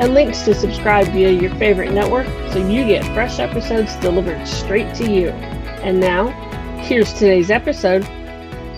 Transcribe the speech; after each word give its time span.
and 0.00 0.12
links 0.12 0.42
to 0.42 0.54
subscribe 0.54 1.06
via 1.08 1.30
your 1.30 1.54
favorite 1.54 1.92
network 1.92 2.26
so 2.52 2.58
you 2.58 2.84
get 2.84 3.04
fresh 3.14 3.38
episodes 3.38 3.94
delivered 3.96 4.46
straight 4.46 4.92
to 4.96 5.08
you. 5.08 5.28
And 5.28 6.00
now, 6.00 6.28
here's 6.80 7.12
today's 7.12 7.50
episode. 7.50 8.02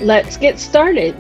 Let's 0.00 0.36
get 0.36 0.58
started. 0.58 1.16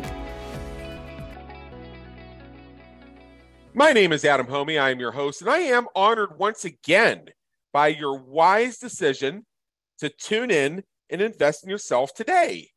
My 3.72 3.92
name 3.92 4.12
is 4.12 4.24
Adam 4.24 4.46
Hommey. 4.46 4.80
I 4.80 4.90
am 4.90 5.00
your 5.00 5.12
host, 5.12 5.40
and 5.40 5.50
I 5.50 5.58
am 5.58 5.86
honored 5.94 6.38
once 6.38 6.66
again 6.66 7.28
by 7.72 7.88
your 7.88 8.18
wise 8.18 8.78
decision 8.78 9.46
to 9.98 10.10
tune 10.10 10.50
in 10.50 10.82
and 11.08 11.22
invest 11.22 11.64
in 11.64 11.70
yourself 11.70 12.12
today 12.12 12.68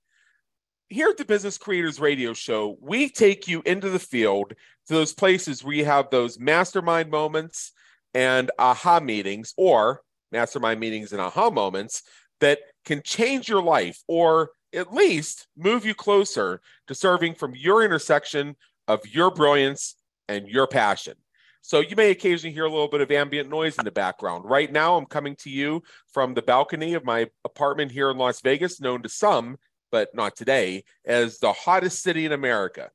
here 0.89 1.09
at 1.09 1.17
the 1.17 1.25
Business 1.25 1.57
Creators 1.57 1.99
Radio 1.99 2.33
Show, 2.33 2.77
we 2.81 3.09
take 3.09 3.47
you 3.47 3.61
into 3.65 3.89
the 3.89 3.99
field 3.99 4.53
those 4.93 5.13
places 5.13 5.63
where 5.63 5.75
you 5.75 5.85
have 5.85 6.09
those 6.09 6.39
mastermind 6.39 7.09
moments 7.09 7.71
and 8.13 8.51
aha 8.59 8.99
meetings, 8.99 9.53
or 9.57 10.01
mastermind 10.31 10.79
meetings 10.79 11.11
and 11.11 11.21
aha 11.21 11.49
moments 11.49 12.03
that 12.39 12.59
can 12.85 13.01
change 13.03 13.47
your 13.47 13.61
life 13.61 14.01
or 14.07 14.51
at 14.73 14.93
least 14.93 15.47
move 15.57 15.85
you 15.85 15.93
closer 15.93 16.61
to 16.87 16.95
serving 16.95 17.35
from 17.35 17.55
your 17.55 17.83
intersection 17.83 18.55
of 18.87 19.05
your 19.07 19.31
brilliance 19.31 19.95
and 20.27 20.47
your 20.47 20.67
passion. 20.67 21.13
So 21.61 21.81
you 21.81 21.95
may 21.95 22.11
occasionally 22.11 22.53
hear 22.53 22.65
a 22.65 22.69
little 22.69 22.87
bit 22.87 23.01
of 23.01 23.11
ambient 23.11 23.49
noise 23.49 23.77
in 23.77 23.85
the 23.85 23.91
background. 23.91 24.45
Right 24.45 24.71
now, 24.71 24.95
I'm 24.95 25.05
coming 25.05 25.35
to 25.37 25.49
you 25.49 25.83
from 26.11 26.33
the 26.33 26.41
balcony 26.41 26.93
of 26.93 27.03
my 27.03 27.27
apartment 27.43 27.91
here 27.91 28.09
in 28.09 28.17
Las 28.17 28.41
Vegas, 28.41 28.79
known 28.79 29.01
to 29.03 29.09
some 29.09 29.57
but 29.91 30.13
not 30.13 30.35
today, 30.35 30.83
as 31.03 31.39
the 31.39 31.51
hottest 31.51 32.03
city 32.03 32.25
in 32.25 32.31
America. 32.31 32.91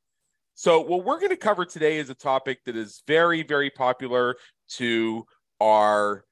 So, 0.56 0.80
what 0.80 1.04
we're 1.04 1.18
going 1.18 1.30
to 1.30 1.36
cover 1.36 1.64
today 1.64 1.98
is 1.98 2.10
a 2.10 2.14
topic 2.14 2.64
that 2.64 2.76
is 2.76 3.02
very, 3.08 3.42
very 3.42 3.70
popular 3.70 4.36
to 4.76 5.26
our 5.60 6.24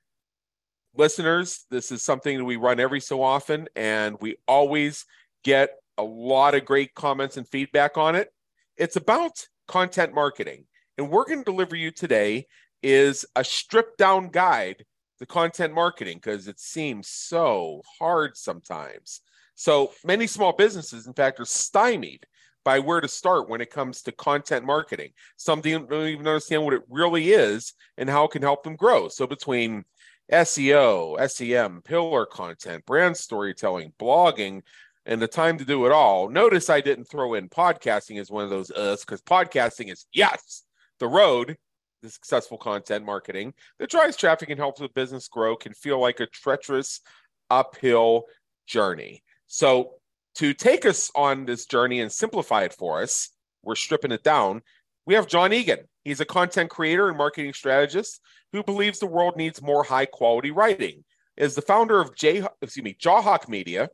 listeners. 0.95 1.67
This 1.71 1.91
is 1.91 2.03
something 2.03 2.39
that 2.39 2.45
we 2.45 2.55
run 2.55 2.79
every 2.79 3.01
so 3.01 3.21
often, 3.21 3.69
and 3.75 4.17
we 4.21 4.37
always 4.47 5.07
get 5.43 5.71
a 5.99 6.05
lot 6.05 6.55
of 6.55 6.65
great 6.65 6.95
comments 6.95 7.37
and 7.37 7.49
feedback 7.49 7.97
on 7.97 8.15
it. 8.15 8.33
It's 8.77 8.95
about 8.95 9.45
content 9.67 10.15
marketing. 10.15 10.67
And 10.99 11.11
we're 11.11 11.25
going 11.25 11.41
to 11.41 11.45
deliver 11.45 11.75
you 11.75 11.91
today 11.91 12.47
is 12.81 13.25
a 13.35 13.43
stripped 13.43 13.99
down 13.99 14.29
guide 14.29 14.85
to 15.19 15.27
content 15.27 15.75
marketing 15.75 16.19
because 16.19 16.47
it 16.47 16.61
seems 16.61 17.09
so 17.09 17.83
hard 17.99 18.37
sometimes. 18.37 19.21
So 19.57 19.93
many 20.05 20.27
small 20.27 20.53
businesses, 20.53 21.07
in 21.07 21.13
fact, 21.13 21.41
are 21.41 21.45
stymied 21.45 22.25
by 22.65 22.79
where 22.79 23.01
to 23.01 23.09
start 23.09 23.49
when 23.49 23.61
it 23.61 23.71
comes 23.71 24.03
to 24.03 24.13
content 24.13 24.65
marketing. 24.65 25.11
Some 25.37 25.61
don't 25.61 25.93
even 25.93 26.27
understand 26.27 26.65
what 26.65 26.75
it 26.75 26.83
really 26.89 27.33
is 27.33 27.75
and 27.97 28.09
how 28.09 28.25
it 28.25 28.31
can 28.31 28.43
help 28.43 28.63
them 28.63 28.77
grow. 28.77 29.09
So 29.09 29.27
between 29.27 29.85
SEO, 30.31 31.29
SEM, 31.29 31.83
pillar 31.83 32.27
content, 32.27 32.85
brand 32.87 33.17
storytelling, 33.17 33.93
blogging, 33.99 34.63
and 35.05 35.21
the 35.21 35.29
time 35.29 35.59
to 35.59 35.65
do 35.65 35.87
it 35.87 35.93
all. 35.93 36.29
Notice 36.29 36.71
I 36.71 36.81
didn't 36.81 37.07
throw 37.07 37.35
in 37.35 37.49
podcasting 37.49 38.21
as 38.21 38.31
one 38.31 38.45
of 38.45 38.51
those 38.51 38.71
uh, 38.71 38.93
us 38.93 39.05
because 39.05 39.21
podcasting 39.23 39.91
is 39.91 40.07
yes, 40.13 40.63
the 41.01 41.09
road 41.09 41.57
the 42.03 42.11
successful 42.11 42.59
content 42.59 43.05
marketing 43.05 43.55
that 43.79 43.91
drives 43.91 44.17
traffic 44.17 44.51
and 44.51 44.59
helps 44.59 44.81
the 44.81 44.89
business 44.89 45.29
grow 45.29 45.57
can 45.57 45.73
feel 45.73 46.01
like 46.01 46.21
a 46.21 46.27
treacherous 46.27 47.01
uphill 47.49 48.25
journey. 48.67 49.23
So, 49.47 49.95
to 50.37 50.55
take 50.55 50.87
us 50.87 51.11
on 51.15 51.45
this 51.45 51.67
journey 51.67 52.01
and 52.01 52.11
simplify 52.11 52.63
it 52.63 52.75
for 52.75 53.03
us, 53.03 53.31
we're 53.63 53.75
stripping 53.75 54.13
it 54.13 54.23
down. 54.23 54.63
We 55.07 55.15
have 55.15 55.27
John 55.27 55.53
Egan. 55.53 55.89
He's 56.05 56.21
a 56.21 56.25
content 56.25 56.71
creator 56.71 57.09
and 57.09 57.19
marketing 57.19 57.53
strategist 57.53 58.21
who 58.53 58.63
believes 58.63 58.99
the 58.99 59.07
world 59.07 59.37
needs 59.37 59.63
more 59.63 59.85
high 59.85 60.07
quality 60.07 60.51
writing. 60.51 61.05
Is 61.37 61.55
the 61.55 61.63
founder 61.63 62.01
of 62.01 62.15
J, 62.15 62.47
excuse 62.61 62.85
me, 62.85 62.97
Jawhawk 63.01 63.49
Media, 63.49 63.89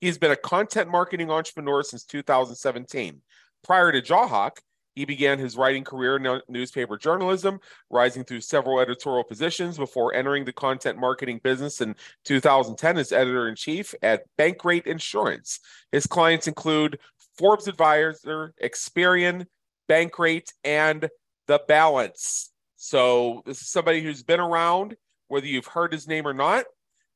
he's 0.00 0.18
been 0.18 0.30
a 0.30 0.36
content 0.36 0.90
marketing 0.90 1.30
entrepreneur 1.30 1.82
since 1.82 2.04
2017. 2.04 3.22
Prior 3.64 3.92
to 3.92 4.02
Jawhawk, 4.02 4.58
he 4.98 5.04
began 5.04 5.38
his 5.38 5.56
writing 5.56 5.84
career 5.84 6.16
in 6.16 6.40
newspaper 6.48 6.98
journalism, 6.98 7.60
rising 7.88 8.24
through 8.24 8.40
several 8.40 8.80
editorial 8.80 9.22
positions 9.22 9.78
before 9.78 10.12
entering 10.12 10.44
the 10.44 10.52
content 10.52 10.98
marketing 10.98 11.38
business 11.44 11.80
in 11.80 11.94
2010 12.24 12.98
as 12.98 13.12
editor 13.12 13.48
in 13.48 13.54
chief 13.54 13.94
at 14.02 14.24
Bankrate 14.36 14.88
Insurance. 14.88 15.60
His 15.92 16.08
clients 16.08 16.48
include 16.48 16.98
Forbes 17.38 17.68
Advisor, 17.68 18.54
Experian, 18.60 19.46
Bankrate, 19.88 20.52
and 20.64 21.08
The 21.46 21.60
Balance. 21.68 22.50
So, 22.74 23.44
this 23.46 23.62
is 23.62 23.68
somebody 23.68 24.02
who's 24.02 24.24
been 24.24 24.40
around, 24.40 24.96
whether 25.28 25.46
you've 25.46 25.66
heard 25.66 25.92
his 25.92 26.08
name 26.08 26.26
or 26.26 26.34
not. 26.34 26.64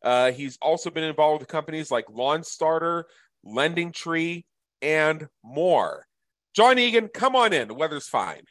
Uh, 0.04 0.30
he's 0.30 0.56
also 0.62 0.88
been 0.88 1.02
involved 1.02 1.40
with 1.40 1.48
companies 1.48 1.90
like 1.90 2.04
Lawn 2.08 2.44
Starter, 2.44 3.06
Lending 3.42 3.90
Tree, 3.90 4.46
and 4.82 5.26
more. 5.42 6.06
John 6.54 6.78
Egan, 6.78 7.08
come 7.08 7.34
on 7.34 7.52
in. 7.52 7.68
The 7.68 7.74
weather's 7.74 8.08
fine. 8.08 8.42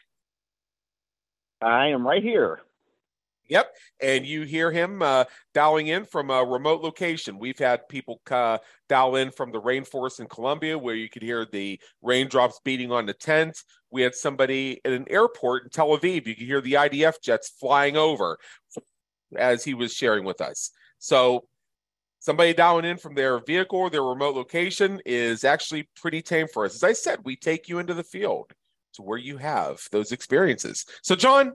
I 1.62 1.88
am 1.88 2.06
right 2.06 2.24
here. 2.24 2.62
Yep. 3.52 3.76
And 4.02 4.26
you 4.26 4.44
hear 4.44 4.72
him 4.72 5.02
uh, 5.02 5.26
dialing 5.54 5.88
in 5.88 6.06
from 6.06 6.30
a 6.30 6.44
remote 6.44 6.82
location. 6.82 7.38
We've 7.38 7.60
had 7.60 7.88
people 7.90 8.22
uh, 8.32 8.60
dial 8.88 9.18
in 9.18 9.30
from 9.30 9.52
the 9.52 9.62
rainforest 9.62 10.22
in 10.22 10.28
Colombia 10.28 10.78
where 10.78 10.96
you 10.96 11.10
could 11.10 11.22
hear 11.22 11.46
the 11.46 11.80
raindrops 12.02 12.62
beating 12.64 12.94
on 12.94 13.06
the 13.06 13.14
tent. 13.14 13.62
We 13.92 14.04
had 14.04 14.16
somebody 14.16 14.80
at 14.86 14.94
an 14.94 15.06
airport 15.10 15.64
in 15.64 15.70
Tel 15.70 15.90
Aviv. 15.90 16.26
You 16.28 16.36
could 16.36 16.48
hear 16.48 16.62
the 16.62 16.74
IDF 16.74 17.22
jets 17.22 17.50
flying 17.60 17.98
over 17.98 18.38
as 19.36 19.66
he 19.66 19.74
was 19.74 19.94
sharing 19.94 20.24
with 20.24 20.40
us. 20.40 20.72
So 21.00 21.46
somebody 22.22 22.54
dialing 22.54 22.86
in 22.86 22.98
from 22.98 23.16
their 23.16 23.40
vehicle 23.40 23.80
or 23.80 23.90
their 23.90 24.04
remote 24.04 24.36
location 24.36 25.02
is 25.06 25.44
actually 25.44 25.90
pretty 25.96 26.22
tame 26.22 26.48
for 26.48 26.66
us. 26.66 26.76
As 26.76 26.84
I 26.84 26.94
said, 26.94 27.20
we 27.26 27.36
take 27.36 27.68
you 27.68 27.80
into 27.80 27.96
the 27.96 28.04
field 28.04 28.54
to 28.94 29.02
where 29.02 29.18
you 29.18 29.38
have 29.38 29.82
those 29.92 30.12
experiences. 30.12 30.86
So, 31.02 31.16
John, 31.16 31.52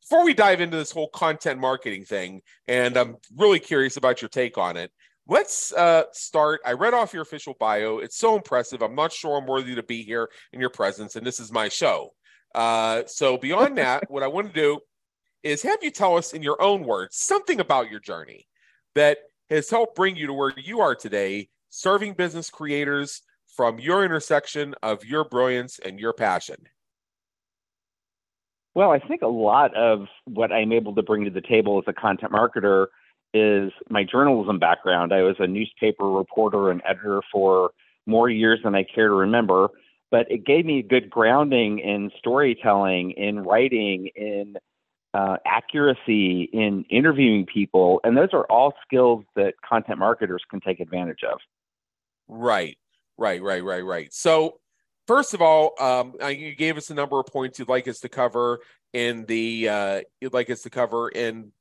before 0.00 0.24
we 0.24 0.32
dive 0.32 0.62
into 0.62 0.78
this 0.78 0.90
whole 0.90 1.08
content 1.10 1.60
marketing 1.60 2.04
thing, 2.04 2.40
and 2.66 2.96
I'm 2.96 3.16
really 3.36 3.60
curious 3.60 3.98
about 3.98 4.22
your 4.22 4.30
take 4.30 4.56
on 4.56 4.78
it, 4.78 4.90
let's 5.28 5.72
uh, 5.74 6.04
start. 6.12 6.62
I 6.64 6.72
read 6.72 6.94
off 6.94 7.12
your 7.12 7.22
official 7.22 7.54
bio. 7.60 7.98
It's 7.98 8.16
so 8.16 8.34
impressive. 8.36 8.82
I'm 8.82 8.94
not 8.94 9.12
sure 9.12 9.36
I'm 9.36 9.46
worthy 9.46 9.74
to 9.74 9.82
be 9.82 10.02
here 10.02 10.30
in 10.54 10.60
your 10.60 10.70
presence, 10.70 11.14
and 11.14 11.26
this 11.26 11.40
is 11.40 11.52
my 11.52 11.68
show. 11.68 12.14
Uh, 12.54 13.02
so, 13.06 13.36
beyond 13.36 13.76
that, 13.78 14.10
what 14.10 14.22
I 14.22 14.28
want 14.28 14.46
to 14.46 14.52
do 14.52 14.80
is 15.42 15.62
have 15.62 15.82
you 15.82 15.90
tell 15.90 16.16
us 16.16 16.32
in 16.32 16.42
your 16.42 16.60
own 16.60 16.84
words 16.84 17.16
something 17.16 17.60
about 17.60 17.90
your 17.90 18.00
journey 18.00 18.46
that 18.94 19.18
has 19.50 19.68
helped 19.68 19.96
bring 19.96 20.16
you 20.16 20.28
to 20.28 20.32
where 20.32 20.52
you 20.56 20.80
are 20.80 20.94
today, 20.94 21.48
serving 21.68 22.14
business 22.14 22.48
creators 22.50 23.22
from 23.56 23.78
your 23.78 24.04
intersection 24.04 24.74
of 24.82 25.04
your 25.04 25.24
brilliance 25.24 25.80
and 25.84 25.98
your 25.98 26.12
passion? 26.12 26.56
Well, 28.74 28.92
I 28.92 29.00
think 29.00 29.22
a 29.22 29.26
lot 29.26 29.76
of 29.76 30.06
what 30.26 30.52
I'm 30.52 30.72
able 30.72 30.94
to 30.94 31.02
bring 31.02 31.24
to 31.24 31.30
the 31.30 31.40
table 31.40 31.78
as 31.78 31.84
a 31.88 31.92
content 31.92 32.32
marketer 32.32 32.86
is 33.34 33.72
my 33.88 34.04
journalism 34.04 34.58
background. 34.58 35.12
I 35.12 35.22
was 35.22 35.36
a 35.40 35.46
newspaper 35.46 36.08
reporter 36.08 36.70
and 36.70 36.80
editor 36.88 37.20
for 37.32 37.70
more 38.06 38.30
years 38.30 38.60
than 38.62 38.74
I 38.74 38.84
care 38.84 39.08
to 39.08 39.14
remember, 39.14 39.68
but 40.10 40.30
it 40.30 40.46
gave 40.46 40.64
me 40.64 40.78
a 40.78 40.82
good 40.84 41.10
grounding 41.10 41.80
in 41.80 42.10
storytelling, 42.18 43.12
in 43.12 43.40
writing, 43.40 44.10
in 44.14 44.56
uh, 45.14 45.36
accuracy 45.44 46.48
in 46.52 46.84
interviewing 46.90 47.46
people, 47.46 48.00
and 48.04 48.16
those 48.16 48.28
are 48.32 48.44
all 48.44 48.74
skills 48.86 49.24
that 49.36 49.54
content 49.68 49.98
marketers 49.98 50.42
can 50.50 50.60
take 50.60 50.80
advantage 50.80 51.24
of. 51.30 51.38
Right, 52.28 52.78
right, 53.18 53.42
right, 53.42 53.62
right, 53.64 53.84
right. 53.84 54.12
So, 54.12 54.60
first 55.06 55.34
of 55.34 55.42
all, 55.42 55.74
um, 55.80 56.14
you 56.28 56.54
gave 56.54 56.76
us 56.76 56.90
a 56.90 56.94
number 56.94 57.18
of 57.18 57.26
points 57.26 57.58
you'd 57.58 57.68
like 57.68 57.88
us 57.88 58.00
to 58.00 58.08
cover 58.08 58.60
in 58.92 59.24
the 59.26 59.68
uh, 59.68 60.00
you'd 60.20 60.34
like 60.34 60.50
us 60.50 60.62
to 60.62 60.70
cover 60.70 61.08
in 61.08 61.52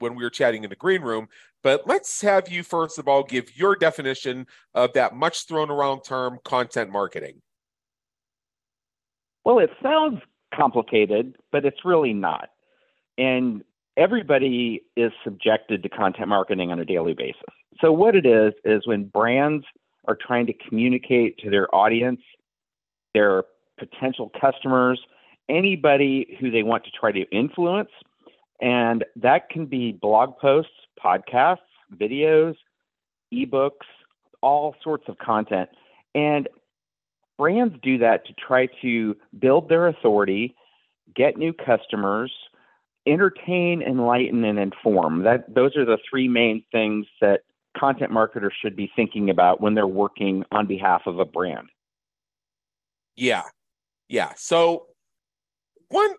when 0.00 0.14
we 0.14 0.24
were 0.24 0.30
chatting 0.30 0.64
in 0.64 0.70
the 0.70 0.76
green 0.76 1.02
room. 1.02 1.28
But 1.62 1.86
let's 1.86 2.22
have 2.22 2.48
you 2.48 2.62
first 2.62 2.98
of 2.98 3.06
all 3.06 3.22
give 3.22 3.56
your 3.56 3.76
definition 3.76 4.46
of 4.74 4.92
that 4.94 5.14
much 5.14 5.46
thrown 5.46 5.70
around 5.70 6.02
term 6.02 6.38
content 6.44 6.90
marketing. 6.90 7.42
Well, 9.44 9.58
it 9.58 9.70
sounds 9.82 10.20
complicated, 10.54 11.36
but 11.52 11.64
it's 11.64 11.84
really 11.84 12.12
not. 12.12 12.50
And 13.20 13.62
everybody 13.98 14.82
is 14.96 15.12
subjected 15.22 15.82
to 15.82 15.88
content 15.90 16.28
marketing 16.28 16.72
on 16.72 16.80
a 16.80 16.84
daily 16.86 17.12
basis. 17.12 17.42
So, 17.80 17.92
what 17.92 18.16
it 18.16 18.24
is, 18.24 18.54
is 18.64 18.86
when 18.86 19.04
brands 19.04 19.64
are 20.08 20.16
trying 20.16 20.46
to 20.46 20.54
communicate 20.54 21.36
to 21.38 21.50
their 21.50 21.72
audience, 21.74 22.20
their 23.12 23.44
potential 23.78 24.32
customers, 24.40 25.00
anybody 25.50 26.38
who 26.40 26.50
they 26.50 26.62
want 26.62 26.84
to 26.84 26.90
try 26.90 27.12
to 27.12 27.28
influence. 27.30 27.90
And 28.60 29.04
that 29.16 29.50
can 29.50 29.66
be 29.66 29.92
blog 29.92 30.38
posts, 30.38 30.72
podcasts, 31.02 31.58
videos, 31.94 32.54
ebooks, 33.32 33.86
all 34.42 34.74
sorts 34.82 35.04
of 35.08 35.18
content. 35.18 35.68
And 36.14 36.48
brands 37.38 37.74
do 37.82 37.98
that 37.98 38.26
to 38.26 38.32
try 38.34 38.68
to 38.82 39.16
build 39.38 39.68
their 39.68 39.88
authority, 39.88 40.54
get 41.14 41.36
new 41.36 41.52
customers, 41.52 42.32
entertain, 43.10 43.82
enlighten, 43.82 44.44
and 44.44 44.58
inform. 44.58 45.24
That 45.24 45.52
those 45.52 45.76
are 45.76 45.84
the 45.84 45.98
three 46.08 46.28
main 46.28 46.64
things 46.72 47.06
that 47.20 47.42
content 47.76 48.10
marketers 48.10 48.54
should 48.60 48.76
be 48.76 48.90
thinking 48.96 49.30
about 49.30 49.60
when 49.60 49.74
they're 49.74 49.86
working 49.86 50.44
on 50.50 50.66
behalf 50.66 51.02
of 51.06 51.18
a 51.18 51.24
brand. 51.24 51.68
Yeah. 53.16 53.42
Yeah. 54.08 54.32
So 54.36 54.86
one 55.88 56.10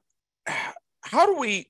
how 1.03 1.25
do 1.25 1.37
we 1.37 1.67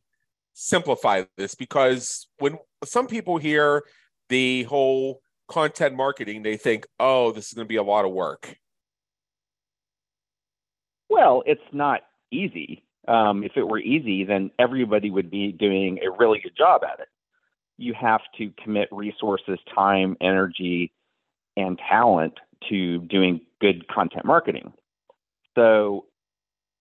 simplify 0.54 1.24
this 1.38 1.56
because 1.56 2.28
when 2.40 2.58
some 2.84 3.08
people 3.08 3.38
hear 3.38 3.84
the 4.30 4.64
whole 4.64 5.22
content 5.48 5.96
marketing 5.96 6.44
they 6.44 6.58
think 6.58 6.86
oh 7.00 7.32
this 7.32 7.48
is 7.48 7.54
going 7.54 7.66
to 7.66 7.70
be 7.70 7.78
a 7.78 7.84
lot 7.84 8.06
of 8.06 8.12
work 8.12 8.56
well 11.10 11.44
it's 11.46 11.62
not 11.72 12.02
easy 12.32 12.84
um, 13.08 13.44
if 13.44 13.54
it 13.56 13.68
were 13.68 13.80
easy 13.80 14.24
then 14.24 14.52
everybody 14.60 15.10
would 15.10 15.30
be 15.30 15.52
doing 15.52 16.00
a 16.06 16.10
really 16.18 16.40
good 16.40 16.56
job 16.58 16.82
at 16.84 17.00
it 17.00 17.08
you 17.78 17.94
have 18.00 18.22
to 18.38 18.52
commit 18.64 18.88
resources 18.92 19.60
time 19.74 20.16
energy 20.22 20.92
and 21.58 21.80
talent 21.90 22.34
to 22.70 23.00
doing 23.00 23.42
good 23.60 23.88
content 23.88 24.26
marketing 24.26 24.72
so 25.56 26.06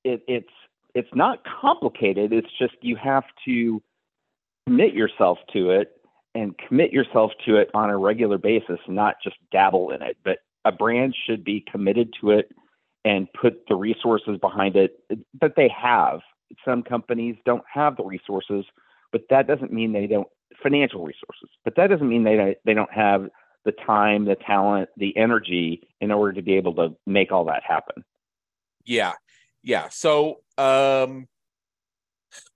it, 0.05 0.23
it's 0.29 0.49
it's 0.95 1.09
not 1.15 1.41
complicated. 1.61 2.33
It's 2.33 2.51
just 2.59 2.75
you 2.83 2.97
have 2.97 3.25
to 3.45 3.83
commit 4.67 4.95
yourself 4.95 5.39
to 5.53 5.71
it 5.71 5.93
and 6.35 6.57
commit 6.59 6.93
yourself 6.93 7.33
to 7.47 7.57
it 7.57 7.71
on 7.75 7.91
a 7.91 7.97
regular 7.97 8.39
basis, 8.39 8.79
not 8.89 9.17
just 9.23 9.37
dabble 9.53 9.91
in 9.91 10.03
it. 10.03 10.17
But 10.25 10.39
a 10.65 10.73
brand 10.73 11.15
should 11.27 11.45
be 11.45 11.65
committed 11.71 12.13
to 12.21 12.31
it 12.31 12.51
and 13.05 13.29
put 13.33 13.67
the 13.69 13.75
resources 13.75 14.39
behind 14.41 14.77
it 14.77 14.99
that 15.41 15.55
they 15.57 15.69
have. 15.69 16.21
Some 16.65 16.83
companies 16.83 17.37
don't 17.45 17.65
have 17.73 17.97
the 17.97 18.05
resources, 18.05 18.65
but 19.13 19.23
that 19.31 19.47
doesn't 19.47 19.73
mean 19.73 19.93
they 19.93 20.07
don't 20.07 20.29
financial 20.63 21.05
resources. 21.05 21.49
But 21.65 21.77
that 21.77 21.89
doesn't 21.89 22.09
mean 22.09 22.25
they 22.25 22.57
they 22.65 22.75
don't 22.75 22.93
have 22.93 23.29
the 23.65 23.73
time, 23.73 24.25
the 24.25 24.37
talent, 24.37 24.89
the 24.97 25.17
energy 25.17 25.89
in 26.01 26.11
order 26.11 26.33
to 26.33 26.43
be 26.43 26.55
able 26.55 26.75
to 26.75 26.97
make 27.07 27.31
all 27.31 27.45
that 27.45 27.63
happen. 27.67 28.05
Yeah. 28.85 29.13
Yeah. 29.63 29.89
So 29.91 30.41
um 30.59 31.29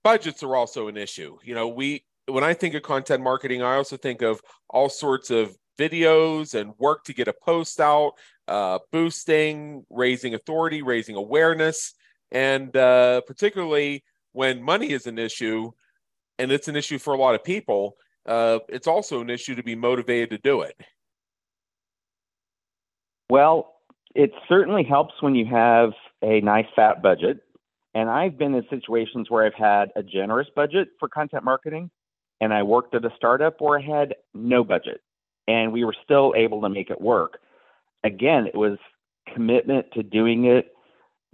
budgets 0.03 0.43
are 0.43 0.55
also 0.55 0.87
an 0.87 0.97
issue. 0.97 1.37
You 1.43 1.55
know, 1.55 1.67
we 1.67 2.05
when 2.27 2.43
I 2.43 2.53
think 2.53 2.73
of 2.73 2.81
content 2.81 3.23
marketing, 3.23 3.61
I 3.61 3.75
also 3.75 3.97
think 3.97 4.21
of 4.21 4.41
all 4.69 4.89
sorts 4.89 5.29
of 5.29 5.55
videos 5.77 6.59
and 6.59 6.73
work 6.77 7.03
to 7.05 7.13
get 7.13 7.27
a 7.27 7.33
post 7.33 7.79
out, 7.79 8.13
uh, 8.47 8.79
boosting, 8.91 9.85
raising 9.89 10.33
authority, 10.33 10.81
raising 10.81 11.15
awareness, 11.15 11.93
and 12.31 12.75
uh, 12.75 13.21
particularly 13.21 14.03
when 14.33 14.61
money 14.61 14.91
is 14.91 15.07
an 15.07 15.17
issue, 15.17 15.71
and 16.37 16.51
it's 16.51 16.67
an 16.67 16.75
issue 16.75 16.97
for 16.97 17.13
a 17.13 17.17
lot 17.17 17.35
of 17.35 17.43
people, 17.43 17.95
uh, 18.25 18.59
it's 18.69 18.87
also 18.87 19.21
an 19.21 19.29
issue 19.29 19.55
to 19.55 19.63
be 19.63 19.75
motivated 19.75 20.29
to 20.31 20.37
do 20.37 20.61
it. 20.61 20.75
Well, 23.29 23.73
it 24.13 24.31
certainly 24.47 24.83
helps 24.83 25.13
when 25.21 25.35
you 25.35 25.45
have 25.45 25.91
a 26.21 26.41
nice 26.41 26.67
fat 26.75 27.01
budget. 27.01 27.39
And 27.93 28.09
I've 28.09 28.37
been 28.37 28.53
in 28.53 28.65
situations 28.69 29.29
where 29.29 29.45
I've 29.45 29.53
had 29.53 29.91
a 29.95 30.03
generous 30.03 30.47
budget 30.53 30.89
for 30.99 31.07
content 31.07 31.45
marketing, 31.45 31.89
and 32.41 32.53
I 32.53 32.63
worked 32.63 32.93
at 32.93 33.05
a 33.05 33.13
startup 33.15 33.61
where 33.61 33.79
I 33.79 33.81
had 33.81 34.15
no 34.33 34.65
budget, 34.65 34.99
and 35.47 35.71
we 35.71 35.85
were 35.85 35.95
still 36.03 36.33
able 36.35 36.61
to 36.61 36.69
make 36.69 36.89
it 36.89 36.99
work. 36.99 37.39
Again, 38.05 38.47
it 38.47 38.55
was 38.55 38.77
commitment 39.33 39.87
to 39.93 40.03
doing 40.03 40.45
it, 40.45 40.71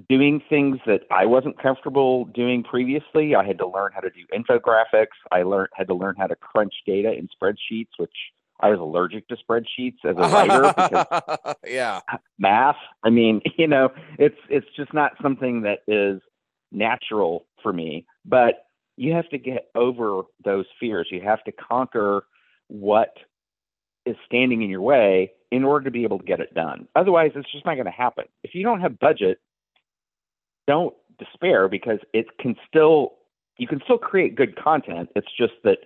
doing 0.09 0.41
things 0.49 0.77
that 0.87 1.01
I 1.11 1.25
wasn't 1.25 1.61
comfortable 1.61 2.25
doing 2.25 2.63
previously. 2.63 3.35
I 3.35 3.45
had 3.45 3.57
to 3.59 3.67
learn 3.67 3.91
how 3.93 3.99
to 3.99 4.09
do 4.09 4.25
infographics. 4.33 5.17
I 5.31 5.43
learned 5.43 5.69
had 5.73 5.87
to 5.89 5.93
learn 5.93 6.15
how 6.17 6.27
to 6.27 6.35
crunch 6.35 6.73
data 6.87 7.11
in 7.11 7.27
spreadsheets, 7.27 7.91
which 7.97 8.15
I 8.61 8.69
was 8.69 8.79
allergic 8.79 9.27
to 9.27 9.35
spreadsheets 9.35 10.03
as 10.05 10.15
a 10.17 10.21
writer 10.21 10.73
because 10.75 11.55
yeah, 11.67 11.99
math. 12.39 12.77
I 13.03 13.09
mean, 13.09 13.41
you 13.57 13.67
know, 13.67 13.89
it's 14.17 14.37
it's 14.49 14.67
just 14.75 14.93
not 14.93 15.13
something 15.21 15.61
that 15.63 15.79
is 15.87 16.21
natural 16.71 17.45
for 17.61 17.73
me. 17.73 18.05
But 18.25 18.65
you 18.97 19.13
have 19.13 19.27
to 19.29 19.37
get 19.37 19.69
over 19.75 20.23
those 20.43 20.65
fears. 20.79 21.07
You 21.11 21.21
have 21.21 21.43
to 21.45 21.51
conquer 21.51 22.23
what 22.67 23.09
is 24.05 24.15
standing 24.25 24.61
in 24.61 24.69
your 24.69 24.81
way 24.81 25.31
in 25.51 25.63
order 25.63 25.85
to 25.85 25.91
be 25.91 26.03
able 26.03 26.19
to 26.19 26.25
get 26.25 26.39
it 26.39 26.53
done. 26.53 26.87
Otherwise, 26.95 27.31
it's 27.35 27.51
just 27.51 27.65
not 27.65 27.75
going 27.75 27.85
to 27.85 27.91
happen. 27.91 28.25
If 28.43 28.55
you 28.55 28.63
don't 28.63 28.81
have 28.81 28.99
budget, 28.99 29.39
don't 30.67 30.93
despair 31.19 31.67
because 31.67 31.99
it 32.13 32.25
can 32.39 32.55
still 32.67 33.13
you 33.57 33.67
can 33.67 33.81
still 33.83 33.97
create 33.97 34.35
good 34.35 34.55
content. 34.55 35.09
It's 35.15 35.27
just 35.37 35.53
that 35.63 35.79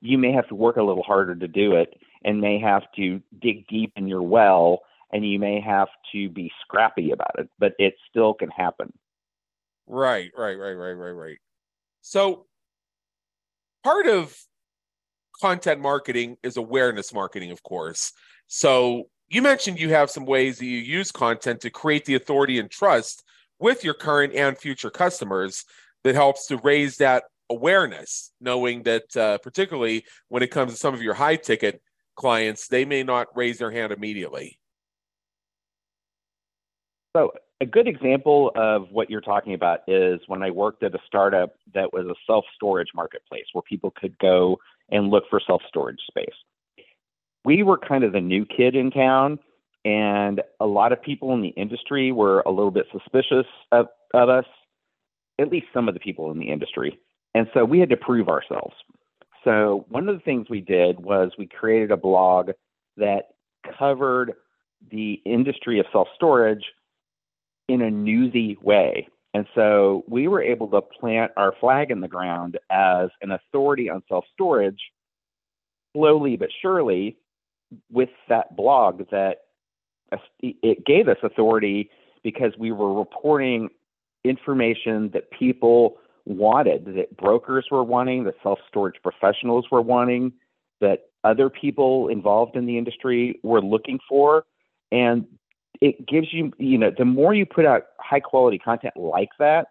you 0.00 0.18
may 0.18 0.32
have 0.32 0.46
to 0.48 0.54
work 0.54 0.76
a 0.76 0.82
little 0.82 1.02
harder 1.02 1.34
to 1.34 1.48
do 1.48 1.74
it 1.74 1.94
and 2.24 2.40
may 2.40 2.58
have 2.60 2.82
to 2.96 3.20
dig 3.40 3.66
deep 3.66 3.92
in 3.96 4.06
your 4.06 4.22
well 4.22 4.80
and 5.12 5.28
you 5.28 5.38
may 5.38 5.60
have 5.60 5.88
to 6.12 6.28
be 6.28 6.52
scrappy 6.60 7.10
about 7.10 7.34
it, 7.38 7.48
but 7.58 7.72
it 7.78 7.94
still 8.08 8.34
can 8.34 8.50
happen. 8.50 8.92
Right, 9.86 10.30
right, 10.36 10.54
right, 10.54 10.72
right, 10.72 10.92
right, 10.92 11.10
right. 11.10 11.38
So 12.00 12.46
part 13.82 14.06
of 14.06 14.36
content 15.40 15.80
marketing 15.80 16.36
is 16.42 16.56
awareness 16.56 17.12
marketing, 17.12 17.50
of 17.50 17.62
course. 17.62 18.12
So 18.46 19.08
you 19.28 19.42
mentioned 19.42 19.80
you 19.80 19.90
have 19.90 20.10
some 20.10 20.24
ways 20.24 20.58
that 20.58 20.66
you 20.66 20.78
use 20.78 21.10
content 21.10 21.60
to 21.62 21.70
create 21.70 22.04
the 22.04 22.14
authority 22.14 22.58
and 22.58 22.70
trust 22.70 23.24
with 23.58 23.84
your 23.84 23.94
current 23.94 24.34
and 24.34 24.56
future 24.56 24.90
customers 24.90 25.64
that 26.04 26.14
helps 26.14 26.46
to 26.46 26.58
raise 26.58 26.98
that 26.98 27.24
awareness, 27.50 28.32
knowing 28.40 28.82
that 28.84 29.16
uh, 29.16 29.38
particularly 29.38 30.04
when 30.28 30.42
it 30.42 30.50
comes 30.50 30.72
to 30.72 30.78
some 30.78 30.94
of 30.94 31.02
your 31.02 31.14
high 31.14 31.36
ticket 31.36 31.80
clients, 32.14 32.68
they 32.68 32.84
may 32.84 33.02
not 33.02 33.28
raise 33.36 33.58
their 33.58 33.70
hand 33.70 33.92
immediately. 33.92 34.58
So, 37.16 37.32
a 37.62 37.66
good 37.66 37.88
example 37.88 38.52
of 38.54 38.90
what 38.90 39.08
you're 39.08 39.22
talking 39.22 39.54
about 39.54 39.80
is 39.88 40.20
when 40.26 40.42
I 40.42 40.50
worked 40.50 40.82
at 40.82 40.94
a 40.94 40.98
startup 41.06 41.54
that 41.72 41.90
was 41.90 42.06
a 42.06 42.14
self 42.26 42.44
storage 42.54 42.90
marketplace 42.94 43.46
where 43.54 43.62
people 43.62 43.90
could 43.96 44.18
go 44.18 44.58
and 44.90 45.10
look 45.10 45.24
for 45.30 45.40
self 45.46 45.62
storage 45.68 46.00
space. 46.08 46.34
We 47.44 47.62
were 47.62 47.78
kind 47.78 48.04
of 48.04 48.12
the 48.12 48.20
new 48.20 48.44
kid 48.44 48.74
in 48.74 48.90
town, 48.90 49.38
and 49.84 50.42
a 50.60 50.66
lot 50.66 50.92
of 50.92 51.00
people 51.00 51.32
in 51.32 51.42
the 51.42 51.48
industry 51.50 52.12
were 52.12 52.40
a 52.40 52.50
little 52.50 52.72
bit 52.72 52.86
suspicious 52.90 53.46
of, 53.70 53.86
of 54.14 54.28
us, 54.28 54.46
at 55.38 55.50
least 55.50 55.66
some 55.72 55.88
of 55.88 55.94
the 55.94 56.00
people 56.00 56.30
in 56.30 56.38
the 56.38 56.50
industry. 56.50 56.98
And 57.34 57.46
so 57.54 57.64
we 57.64 57.78
had 57.78 57.90
to 57.90 57.96
prove 57.96 58.28
ourselves. 58.28 58.74
So 59.44 59.86
one 59.88 60.08
of 60.08 60.16
the 60.16 60.22
things 60.22 60.50
we 60.50 60.60
did 60.60 60.98
was 60.98 61.32
we 61.38 61.46
created 61.46 61.92
a 61.92 61.96
blog 61.96 62.50
that 62.96 63.28
covered 63.78 64.32
the 64.90 65.20
industry 65.24 65.78
of 65.78 65.86
self 65.92 66.08
storage 66.16 66.64
in 67.68 67.82
a 67.82 67.90
newsy 67.90 68.56
way. 68.62 69.08
And 69.36 69.44
so 69.54 70.02
we 70.08 70.28
were 70.28 70.40
able 70.42 70.66
to 70.68 70.80
plant 70.80 71.30
our 71.36 71.52
flag 71.60 71.90
in 71.90 72.00
the 72.00 72.08
ground 72.08 72.58
as 72.70 73.10
an 73.20 73.32
authority 73.32 73.90
on 73.90 74.02
self 74.08 74.24
storage 74.32 74.80
slowly 75.94 76.36
but 76.36 76.48
surely 76.62 77.18
with 77.90 78.08
that 78.30 78.56
blog 78.56 79.06
that 79.10 79.40
it 80.40 80.86
gave 80.86 81.08
us 81.08 81.18
authority 81.22 81.90
because 82.24 82.52
we 82.58 82.72
were 82.72 82.94
reporting 82.94 83.68
information 84.24 85.10
that 85.12 85.30
people 85.30 85.98
wanted, 86.24 86.86
that 86.96 87.14
brokers 87.18 87.66
were 87.70 87.84
wanting, 87.84 88.24
that 88.24 88.36
self 88.42 88.58
storage 88.68 88.96
professionals 89.02 89.66
were 89.70 89.82
wanting, 89.82 90.32
that 90.80 91.10
other 91.24 91.50
people 91.50 92.08
involved 92.08 92.56
in 92.56 92.64
the 92.64 92.78
industry 92.78 93.38
were 93.42 93.60
looking 93.60 93.98
for. 94.08 94.46
And 94.90 95.26
it 95.80 96.06
gives 96.06 96.32
you, 96.32 96.52
you 96.58 96.78
know, 96.78 96.90
the 96.96 97.04
more 97.04 97.34
you 97.34 97.46
put 97.46 97.64
out 97.64 97.84
high 97.98 98.20
quality 98.20 98.58
content 98.58 98.94
like 98.96 99.30
that, 99.38 99.68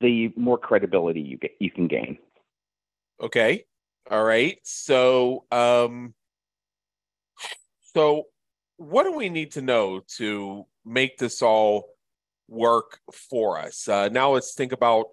the 0.00 0.32
more 0.36 0.58
credibility 0.58 1.20
you 1.20 1.36
get, 1.36 1.52
you 1.58 1.70
can 1.70 1.88
gain. 1.88 2.18
Okay. 3.20 3.64
All 4.10 4.22
right. 4.22 4.58
So, 4.62 5.44
um, 5.50 6.14
so 7.94 8.24
what 8.76 9.04
do 9.04 9.12
we 9.12 9.28
need 9.28 9.52
to 9.52 9.62
know 9.62 10.00
to 10.16 10.66
make 10.84 11.18
this 11.18 11.42
all 11.42 11.88
work 12.48 13.00
for 13.12 13.58
us? 13.58 13.88
Uh, 13.88 14.08
now 14.08 14.30
let's 14.30 14.54
think 14.54 14.72
about 14.72 15.06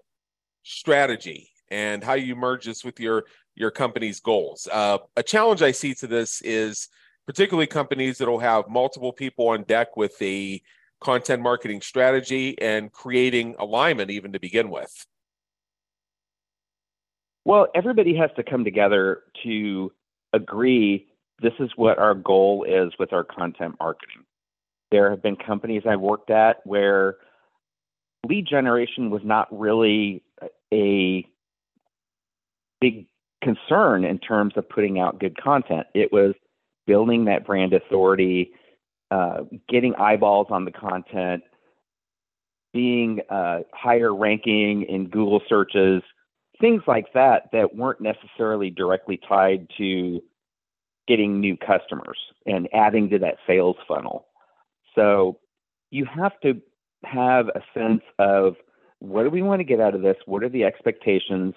strategy 0.64 1.50
and 1.70 2.04
how 2.04 2.14
you 2.14 2.36
merge 2.36 2.66
this 2.66 2.84
with 2.84 3.00
your 3.00 3.26
your 3.56 3.72
company's 3.72 4.20
goals. 4.20 4.68
Uh, 4.72 4.98
a 5.16 5.24
challenge 5.24 5.62
I 5.62 5.72
see 5.72 5.94
to 5.96 6.08
this 6.08 6.42
is 6.42 6.90
particularly 7.26 7.68
companies 7.68 8.18
that 8.18 8.28
will 8.28 8.40
have 8.40 8.70
multiple 8.70 9.12
people 9.12 9.50
on 9.50 9.64
deck 9.64 9.98
with 9.98 10.20
a 10.22 10.62
content 11.02 11.42
marketing 11.42 11.82
strategy 11.82 12.60
and 12.62 12.92
creating 12.92 13.56
alignment 13.60 14.12
even 14.12 14.34
to 14.34 14.40
begin 14.40 14.70
with. 14.70 15.06
Well, 17.44 17.68
everybody 17.76 18.16
has 18.16 18.32
to 18.38 18.44
come 18.44 18.64
together 18.64 19.22
to 19.44 19.92
agree 20.34 21.08
this 21.42 21.54
is 21.60 21.70
what 21.76 22.00
our 22.00 22.16
goal 22.16 22.66
is 22.68 22.94
with 22.98 23.14
our 23.14 23.24
content 23.24 23.76
marketing. 23.80 24.24
There 24.92 25.10
have 25.10 25.22
been 25.22 25.36
companies 25.36 25.84
I've 25.88 26.00
worked 26.00 26.30
at 26.30 26.66
where 26.66 27.18
lead 28.28 28.48
generation 28.48 29.10
was 29.10 29.22
not 29.24 29.48
really 29.52 30.24
a 30.74 31.26
big 32.82 33.08
concern 33.44 34.06
in 34.06 34.18
terms 34.18 34.54
of 34.56 34.68
putting 34.68 35.00
out 35.00 35.20
good 35.20 35.38
content. 35.38 35.88
It 35.94 36.12
was 36.12 36.34
building 36.88 37.26
that 37.26 37.46
brand 37.46 37.74
authority, 37.74 38.52
uh, 39.12 39.42
getting 39.68 39.96
eyeballs 39.96 40.48
on 40.50 40.66
the 40.66 40.72
content, 40.72 41.44
being 42.74 43.22
uh, 43.30 43.60
higher 43.74 44.14
ranking 44.14 44.84
in 44.84 45.08
Google 45.10 45.42
searches, 45.48 46.02
things 46.60 46.84
like 46.88 47.06
that 47.14 47.50
that 47.52 47.76
weren't 47.76 48.02
necessarily 48.02 48.70
directly 48.70 49.20
tied 49.28 49.68
to 49.78 50.22
getting 51.08 51.40
new 51.40 51.56
customers 51.56 52.18
and 52.46 52.68
adding 52.74 53.10
to 53.10 53.20
that 53.20 53.38
sales 53.46 53.78
funnel. 53.88 54.28
So 54.96 55.40
you 55.92 56.06
have 56.06 56.40
to 56.42 56.62
have 57.04 57.48
a 57.50 57.62
sense 57.74 58.02
of 58.18 58.56
what 59.00 59.24
do 59.24 59.30
we 59.30 59.42
want 59.42 59.60
to 59.60 59.66
get 59.66 59.80
out 59.80 59.96
of 59.96 60.02
this? 60.02 60.18
What 60.26 60.44
are 60.44 60.50
the 60.50 60.64
expectations? 60.64 61.54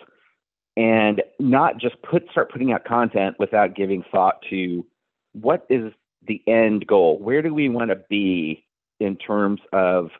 And 0.76 1.22
not 1.40 1.78
just 1.78 2.00
put 2.02 2.28
start 2.30 2.52
putting 2.52 2.72
out 2.72 2.84
content 2.84 3.36
without 3.38 3.74
giving 3.74 4.04
thought 4.12 4.36
to 4.50 4.84
what 5.40 5.66
is 5.68 5.92
the 6.26 6.42
end 6.46 6.86
goal? 6.86 7.18
Where 7.18 7.42
do 7.42 7.54
we 7.54 7.68
want 7.68 7.90
to 7.90 7.96
be 8.08 8.64
in 9.00 9.16
terms 9.16 9.60
of 9.72 10.10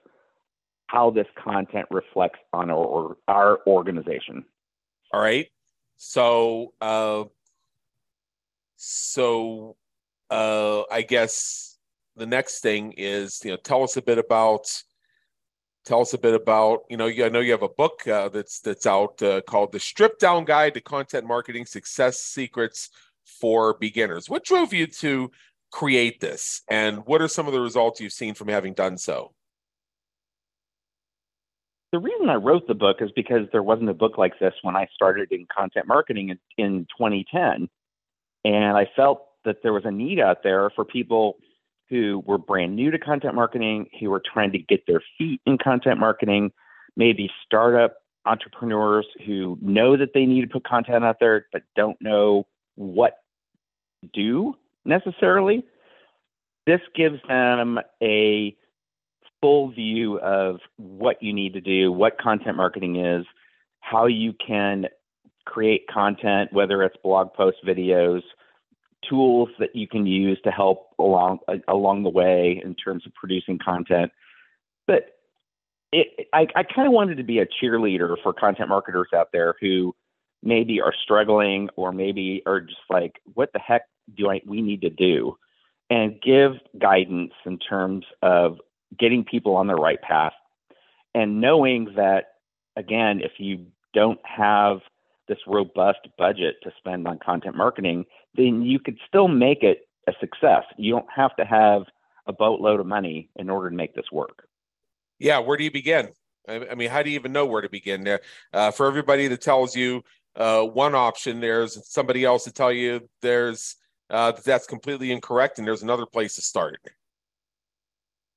how 0.86 1.10
this 1.10 1.26
content 1.42 1.86
reflects 1.90 2.38
on 2.52 2.70
our 2.70 3.16
our 3.26 3.60
organization? 3.66 4.44
All 5.12 5.20
right. 5.20 5.48
So 5.96 6.72
uh 6.80 7.24
so 8.76 9.76
uh 10.30 10.82
I 10.90 11.02
guess 11.02 11.78
the 12.16 12.26
next 12.26 12.60
thing 12.60 12.94
is 12.96 13.40
you 13.44 13.50
know 13.50 13.56
tell 13.56 13.82
us 13.82 13.96
a 13.96 14.02
bit 14.02 14.18
about 14.18 14.66
tell 15.84 16.00
us 16.00 16.12
a 16.12 16.18
bit 16.18 16.34
about 16.34 16.80
you 16.90 16.96
know 16.96 17.06
i 17.06 17.28
know 17.28 17.40
you 17.40 17.52
have 17.52 17.62
a 17.62 17.68
book 17.68 18.06
uh, 18.08 18.28
that's 18.28 18.60
that's 18.60 18.86
out 18.86 19.22
uh, 19.22 19.40
called 19.42 19.72
the 19.72 19.80
stripped 19.80 20.20
down 20.20 20.44
guide 20.44 20.74
to 20.74 20.80
content 20.80 21.26
marketing 21.26 21.64
success 21.64 22.20
secrets 22.20 22.90
for 23.40 23.74
beginners. 23.74 24.28
What 24.28 24.44
drove 24.44 24.72
you 24.72 24.86
to 24.86 25.30
create 25.70 26.20
this? 26.20 26.62
And 26.68 27.06
what 27.06 27.22
are 27.22 27.28
some 27.28 27.46
of 27.46 27.52
the 27.52 27.60
results 27.60 28.00
you've 28.00 28.12
seen 28.12 28.34
from 28.34 28.48
having 28.48 28.74
done 28.74 28.98
so? 28.98 29.32
The 31.92 31.98
reason 31.98 32.28
i 32.28 32.34
wrote 32.34 32.66
the 32.68 32.74
book 32.74 32.98
is 33.00 33.10
because 33.16 33.46
there 33.50 33.62
wasn't 33.62 33.88
a 33.88 33.94
book 33.94 34.18
like 34.18 34.38
this 34.38 34.52
when 34.60 34.76
i 34.76 34.86
started 34.94 35.32
in 35.32 35.46
content 35.46 35.86
marketing 35.86 36.28
in, 36.28 36.38
in 36.62 36.86
2010 36.98 37.66
and 38.44 38.76
i 38.76 38.86
felt 38.94 39.22
that 39.46 39.62
there 39.62 39.72
was 39.72 39.86
a 39.86 39.90
need 39.90 40.20
out 40.20 40.42
there 40.42 40.68
for 40.76 40.84
people 40.84 41.38
who 41.88 42.22
were 42.26 42.38
brand 42.38 42.76
new 42.76 42.90
to 42.90 42.98
content 42.98 43.34
marketing, 43.34 43.88
who 43.98 44.10
were 44.10 44.22
trying 44.32 44.52
to 44.52 44.58
get 44.58 44.86
their 44.86 45.02
feet 45.16 45.40
in 45.46 45.56
content 45.56 45.98
marketing, 45.98 46.52
maybe 46.96 47.30
startup 47.46 47.96
entrepreneurs 48.26 49.06
who 49.26 49.56
know 49.62 49.96
that 49.96 50.10
they 50.12 50.26
need 50.26 50.42
to 50.42 50.48
put 50.48 50.64
content 50.64 51.02
out 51.02 51.16
there 51.18 51.46
but 51.52 51.62
don't 51.74 51.96
know 52.00 52.46
what 52.78 53.18
do 54.14 54.54
necessarily. 54.84 55.64
This 56.66 56.80
gives 56.94 57.18
them 57.26 57.78
a 58.02 58.56
full 59.40 59.70
view 59.70 60.18
of 60.20 60.60
what 60.76 61.22
you 61.22 61.32
need 61.32 61.54
to 61.54 61.60
do, 61.60 61.90
what 61.90 62.18
content 62.18 62.56
marketing 62.56 62.96
is, 62.96 63.26
how 63.80 64.06
you 64.06 64.32
can 64.44 64.86
create 65.44 65.86
content, 65.88 66.52
whether 66.52 66.82
it's 66.82 66.96
blog 67.02 67.32
posts, 67.34 67.60
videos, 67.66 68.22
tools 69.08 69.48
that 69.58 69.74
you 69.74 69.88
can 69.88 70.06
use 70.06 70.38
to 70.44 70.50
help 70.50 70.88
along 70.98 71.38
along 71.68 72.02
the 72.02 72.10
way 72.10 72.60
in 72.64 72.74
terms 72.74 73.06
of 73.06 73.14
producing 73.14 73.58
content. 73.58 74.12
But 74.86 75.16
it, 75.92 76.28
I, 76.32 76.46
I 76.54 76.62
kind 76.62 76.86
of 76.86 76.92
wanted 76.92 77.16
to 77.16 77.24
be 77.24 77.38
a 77.38 77.46
cheerleader 77.46 78.16
for 78.22 78.32
content 78.32 78.68
marketers 78.68 79.08
out 79.14 79.28
there 79.32 79.54
who 79.60 79.94
maybe 80.42 80.80
are 80.80 80.94
struggling 81.02 81.68
or 81.76 81.92
maybe 81.92 82.42
are 82.46 82.60
just 82.60 82.80
like, 82.90 83.20
what 83.34 83.52
the 83.52 83.58
heck 83.58 83.82
do 84.16 84.30
I 84.30 84.40
we 84.46 84.62
need 84.62 84.82
to 84.82 84.90
do? 84.90 85.36
And 85.90 86.20
give 86.20 86.52
guidance 86.78 87.32
in 87.46 87.58
terms 87.58 88.04
of 88.22 88.58
getting 88.98 89.24
people 89.24 89.56
on 89.56 89.66
the 89.66 89.74
right 89.74 90.00
path 90.00 90.34
and 91.14 91.40
knowing 91.40 91.94
that 91.96 92.26
again, 92.76 93.20
if 93.20 93.32
you 93.38 93.66
don't 93.94 94.20
have 94.24 94.78
this 95.26 95.38
robust 95.46 96.00
budget 96.16 96.56
to 96.62 96.70
spend 96.78 97.06
on 97.06 97.18
content 97.18 97.56
marketing, 97.56 98.06
then 98.34 98.62
you 98.62 98.78
could 98.78 98.98
still 99.06 99.28
make 99.28 99.62
it 99.62 99.88
a 100.06 100.12
success. 100.20 100.62
You 100.76 100.92
don't 100.92 101.10
have 101.14 101.34
to 101.36 101.44
have 101.44 101.82
a 102.26 102.32
boatload 102.32 102.80
of 102.80 102.86
money 102.86 103.30
in 103.36 103.50
order 103.50 103.68
to 103.68 103.76
make 103.76 103.94
this 103.94 104.10
work. 104.12 104.46
Yeah, 105.18 105.40
where 105.40 105.56
do 105.56 105.64
you 105.64 105.70
begin? 105.70 106.10
I 106.48 106.74
mean, 106.74 106.88
how 106.88 107.02
do 107.02 107.10
you 107.10 107.18
even 107.18 107.32
know 107.32 107.44
where 107.44 107.60
to 107.60 107.68
begin? 107.68 108.18
Uh, 108.54 108.70
for 108.70 108.86
everybody 108.86 109.28
that 109.28 109.42
tells 109.42 109.76
you 109.76 110.02
uh, 110.38 110.62
one 110.62 110.94
option, 110.94 111.40
there's 111.40 111.78
somebody 111.90 112.24
else 112.24 112.44
to 112.44 112.52
tell 112.52 112.72
you 112.72 113.08
there's 113.20 113.76
uh, 114.08 114.32
that's 114.44 114.66
completely 114.66 115.12
incorrect, 115.12 115.58
and 115.58 115.66
there's 115.66 115.82
another 115.82 116.06
place 116.06 116.36
to 116.36 116.42
start. 116.42 116.80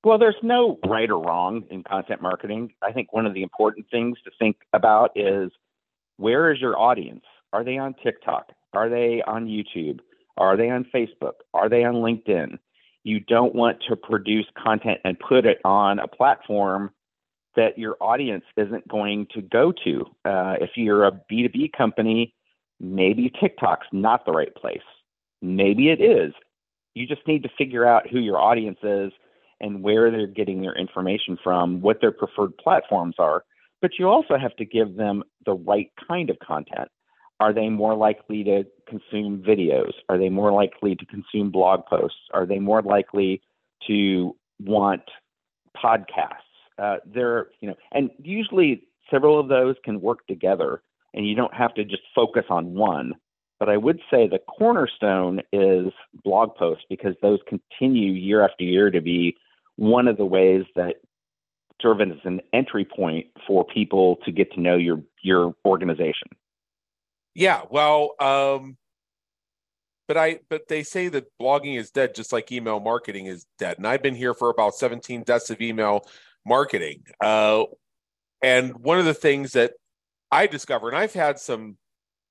Well, 0.03 0.17
there's 0.17 0.35
no 0.41 0.79
right 0.85 1.09
or 1.09 1.21
wrong 1.21 1.63
in 1.69 1.83
content 1.83 2.21
marketing. 2.21 2.73
I 2.81 2.91
think 2.91 3.13
one 3.13 3.27
of 3.27 3.35
the 3.35 3.43
important 3.43 3.85
things 3.91 4.17
to 4.25 4.31
think 4.39 4.57
about 4.73 5.11
is 5.15 5.51
where 6.17 6.51
is 6.51 6.59
your 6.59 6.77
audience? 6.77 7.23
Are 7.53 7.63
they 7.63 7.77
on 7.77 7.93
TikTok? 8.03 8.51
Are 8.73 8.89
they 8.89 9.21
on 9.25 9.45
YouTube? 9.45 9.99
Are 10.37 10.57
they 10.57 10.71
on 10.71 10.85
Facebook? 10.93 11.33
Are 11.53 11.69
they 11.69 11.83
on 11.83 11.95
LinkedIn? 11.95 12.57
You 13.03 13.19
don't 13.19 13.53
want 13.53 13.77
to 13.89 13.95
produce 13.95 14.45
content 14.61 14.99
and 15.05 15.19
put 15.19 15.45
it 15.45 15.59
on 15.63 15.99
a 15.99 16.07
platform 16.07 16.91
that 17.55 17.77
your 17.77 17.97
audience 17.99 18.45
isn't 18.57 18.87
going 18.87 19.27
to 19.33 19.41
go 19.41 19.73
to. 19.83 20.05
Uh, 20.25 20.55
if 20.61 20.71
you're 20.75 21.05
a 21.05 21.11
B2B 21.11 21.73
company, 21.77 22.33
maybe 22.79 23.31
TikTok's 23.39 23.87
not 23.91 24.25
the 24.25 24.31
right 24.31 24.53
place. 24.55 24.79
Maybe 25.41 25.89
it 25.89 26.01
is. 26.01 26.33
You 26.93 27.07
just 27.07 27.25
need 27.27 27.43
to 27.43 27.49
figure 27.57 27.85
out 27.85 28.09
who 28.09 28.19
your 28.19 28.39
audience 28.39 28.79
is 28.83 29.11
and 29.59 29.83
where 29.83 30.11
they're 30.11 30.27
getting 30.27 30.61
their 30.61 30.75
information 30.75 31.37
from, 31.43 31.81
what 31.81 32.01
their 32.01 32.11
preferred 32.11 32.57
platforms 32.57 33.15
are. 33.19 33.43
But 33.81 33.91
you 33.97 34.07
also 34.07 34.37
have 34.37 34.55
to 34.57 34.65
give 34.65 34.95
them 34.95 35.23
the 35.45 35.53
right 35.53 35.91
kind 36.07 36.29
of 36.29 36.37
content. 36.39 36.89
Are 37.39 37.53
they 37.53 37.69
more 37.69 37.95
likely 37.95 38.43
to 38.43 38.63
consume 38.87 39.41
videos? 39.41 39.93
Are 40.09 40.17
they 40.17 40.29
more 40.29 40.51
likely 40.51 40.95
to 40.95 41.05
consume 41.05 41.49
blog 41.49 41.85
posts? 41.87 42.19
Are 42.33 42.45
they 42.45 42.59
more 42.59 42.83
likely 42.83 43.41
to 43.87 44.35
want 44.59 45.01
podcasts? 45.75 46.50
Uh, 46.77 46.97
there, 47.05 47.47
you 47.59 47.67
know, 47.67 47.75
and 47.91 48.09
usually 48.21 48.87
several 49.09 49.39
of 49.39 49.47
those 49.47 49.75
can 49.83 50.01
work 50.01 50.25
together, 50.27 50.81
and 51.13 51.27
you 51.27 51.35
don't 51.35 51.53
have 51.53 51.73
to 51.75 51.83
just 51.83 52.03
focus 52.15 52.45
on 52.49 52.73
one. 52.73 53.13
But 53.59 53.69
I 53.69 53.77
would 53.77 53.99
say 54.09 54.27
the 54.27 54.39
cornerstone 54.39 55.41
is 55.53 55.93
blog 56.23 56.55
posts 56.55 56.85
because 56.89 57.13
those 57.21 57.39
continue 57.47 58.11
year 58.11 58.43
after 58.43 58.63
year 58.63 58.89
to 58.89 59.01
be 59.01 59.37
one 59.75 60.07
of 60.07 60.17
the 60.17 60.25
ways 60.25 60.65
that 60.75 60.95
serve 61.81 62.01
as 62.01 62.17
an 62.23 62.41
entry 62.53 62.85
point 62.85 63.27
for 63.47 63.65
people 63.65 64.17
to 64.25 64.31
get 64.31 64.51
to 64.53 64.61
know 64.61 64.77
your 64.77 65.03
your 65.21 65.53
organization. 65.65 66.29
Yeah, 67.33 67.61
well, 67.69 68.11
um, 68.19 68.77
but 70.07 70.17
I 70.17 70.39
but 70.49 70.67
they 70.67 70.83
say 70.83 71.07
that 71.09 71.27
blogging 71.39 71.77
is 71.77 71.91
dead, 71.91 72.15
just 72.15 72.33
like 72.33 72.51
email 72.51 72.79
marketing 72.79 73.27
is 73.27 73.45
dead. 73.57 73.77
And 73.77 73.87
I've 73.87 74.03
been 74.03 74.15
here 74.15 74.33
for 74.33 74.49
about 74.49 74.75
17 74.75 75.23
deaths 75.23 75.49
of 75.49 75.61
email 75.61 76.05
marketing. 76.45 77.03
Uh, 77.19 77.63
and 78.41 78.73
one 78.79 78.99
of 78.99 79.05
the 79.05 79.13
things 79.13 79.53
that 79.53 79.73
I 80.31 80.47
discovered, 80.47 80.89
and 80.89 80.97
I've 80.97 81.13
had 81.13 81.39
some, 81.39 81.77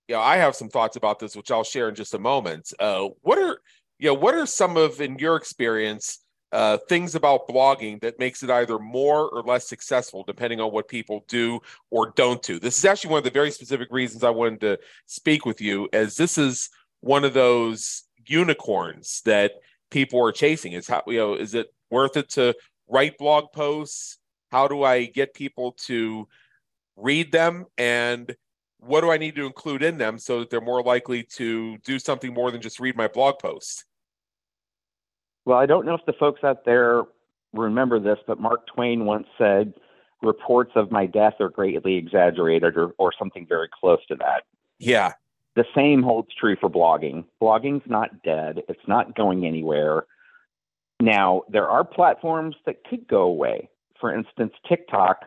you 0.08 0.16
know, 0.16 0.20
I 0.20 0.38
have 0.38 0.56
some 0.56 0.68
thoughts 0.68 0.96
about 0.96 1.18
this, 1.18 1.36
which 1.36 1.50
I'll 1.50 1.64
share 1.64 1.88
in 1.88 1.94
just 1.94 2.14
a 2.14 2.18
moment. 2.18 2.72
Uh, 2.78 3.08
what 3.22 3.38
are 3.38 3.60
you 3.98 4.08
know, 4.08 4.14
what 4.14 4.34
are 4.34 4.46
some 4.46 4.76
of 4.76 5.00
in 5.00 5.18
your 5.18 5.36
experience? 5.36 6.20
uh, 6.52 6.78
things 6.88 7.14
about 7.14 7.48
blogging 7.48 8.00
that 8.00 8.18
makes 8.18 8.42
it 8.42 8.50
either 8.50 8.78
more 8.78 9.28
or 9.28 9.42
less 9.42 9.68
successful 9.68 10.24
depending 10.26 10.60
on 10.60 10.72
what 10.72 10.88
people 10.88 11.24
do 11.28 11.60
or 11.90 12.12
don't 12.16 12.42
do. 12.42 12.58
This 12.58 12.78
is 12.78 12.84
actually 12.84 13.10
one 13.10 13.18
of 13.18 13.24
the 13.24 13.30
very 13.30 13.50
specific 13.50 13.88
reasons 13.90 14.24
I 14.24 14.30
wanted 14.30 14.60
to 14.62 14.78
speak 15.06 15.44
with 15.44 15.60
you, 15.60 15.88
as 15.92 16.16
this 16.16 16.38
is 16.38 16.70
one 17.00 17.24
of 17.24 17.34
those 17.34 18.04
unicorns 18.26 19.22
that 19.24 19.52
people 19.90 20.24
are 20.24 20.32
chasing. 20.32 20.72
Is 20.72 20.88
how 20.88 21.02
you 21.06 21.18
know 21.18 21.34
is 21.34 21.54
it 21.54 21.72
worth 21.90 22.16
it 22.16 22.30
to 22.30 22.54
write 22.90 23.16
blog 23.18 23.52
posts? 23.52 24.18
How 24.50 24.68
do 24.68 24.82
I 24.82 25.06
get 25.06 25.32
people 25.32 25.72
to 25.86 26.28
read 26.96 27.32
them? 27.32 27.66
And 27.78 28.34
what 28.78 29.02
do 29.02 29.10
I 29.10 29.18
need 29.18 29.36
to 29.36 29.46
include 29.46 29.82
in 29.82 29.98
them 29.98 30.18
so 30.18 30.40
that 30.40 30.50
they're 30.50 30.60
more 30.60 30.82
likely 30.82 31.22
to 31.34 31.78
do 31.78 31.98
something 31.98 32.34
more 32.34 32.50
than 32.50 32.60
just 32.60 32.80
read 32.80 32.96
my 32.96 33.08
blog 33.08 33.38
post? 33.38 33.84
Well, 35.44 35.58
I 35.58 35.66
don't 35.66 35.86
know 35.86 35.94
if 35.94 36.04
the 36.06 36.12
folks 36.14 36.44
out 36.44 36.64
there 36.64 37.04
remember 37.52 38.00
this, 38.00 38.18
but 38.26 38.40
Mark 38.40 38.66
Twain 38.66 39.04
once 39.04 39.26
said, 39.38 39.74
reports 40.22 40.72
of 40.74 40.90
my 40.90 41.06
death 41.06 41.34
are 41.40 41.48
greatly 41.48 41.96
exaggerated 41.96 42.76
or, 42.76 42.92
or 42.98 43.12
something 43.18 43.46
very 43.46 43.68
close 43.80 44.04
to 44.08 44.16
that. 44.16 44.44
Yeah. 44.78 45.12
The 45.56 45.64
same 45.74 46.02
holds 46.02 46.28
true 46.38 46.56
for 46.60 46.70
blogging. 46.70 47.24
Blogging's 47.40 47.88
not 47.88 48.22
dead, 48.22 48.62
it's 48.68 48.86
not 48.86 49.16
going 49.16 49.46
anywhere. 49.46 50.06
Now, 51.00 51.42
there 51.48 51.68
are 51.68 51.82
platforms 51.82 52.56
that 52.66 52.84
could 52.84 53.08
go 53.08 53.22
away. 53.22 53.70
For 54.00 54.14
instance, 54.14 54.52
TikTok 54.68 55.24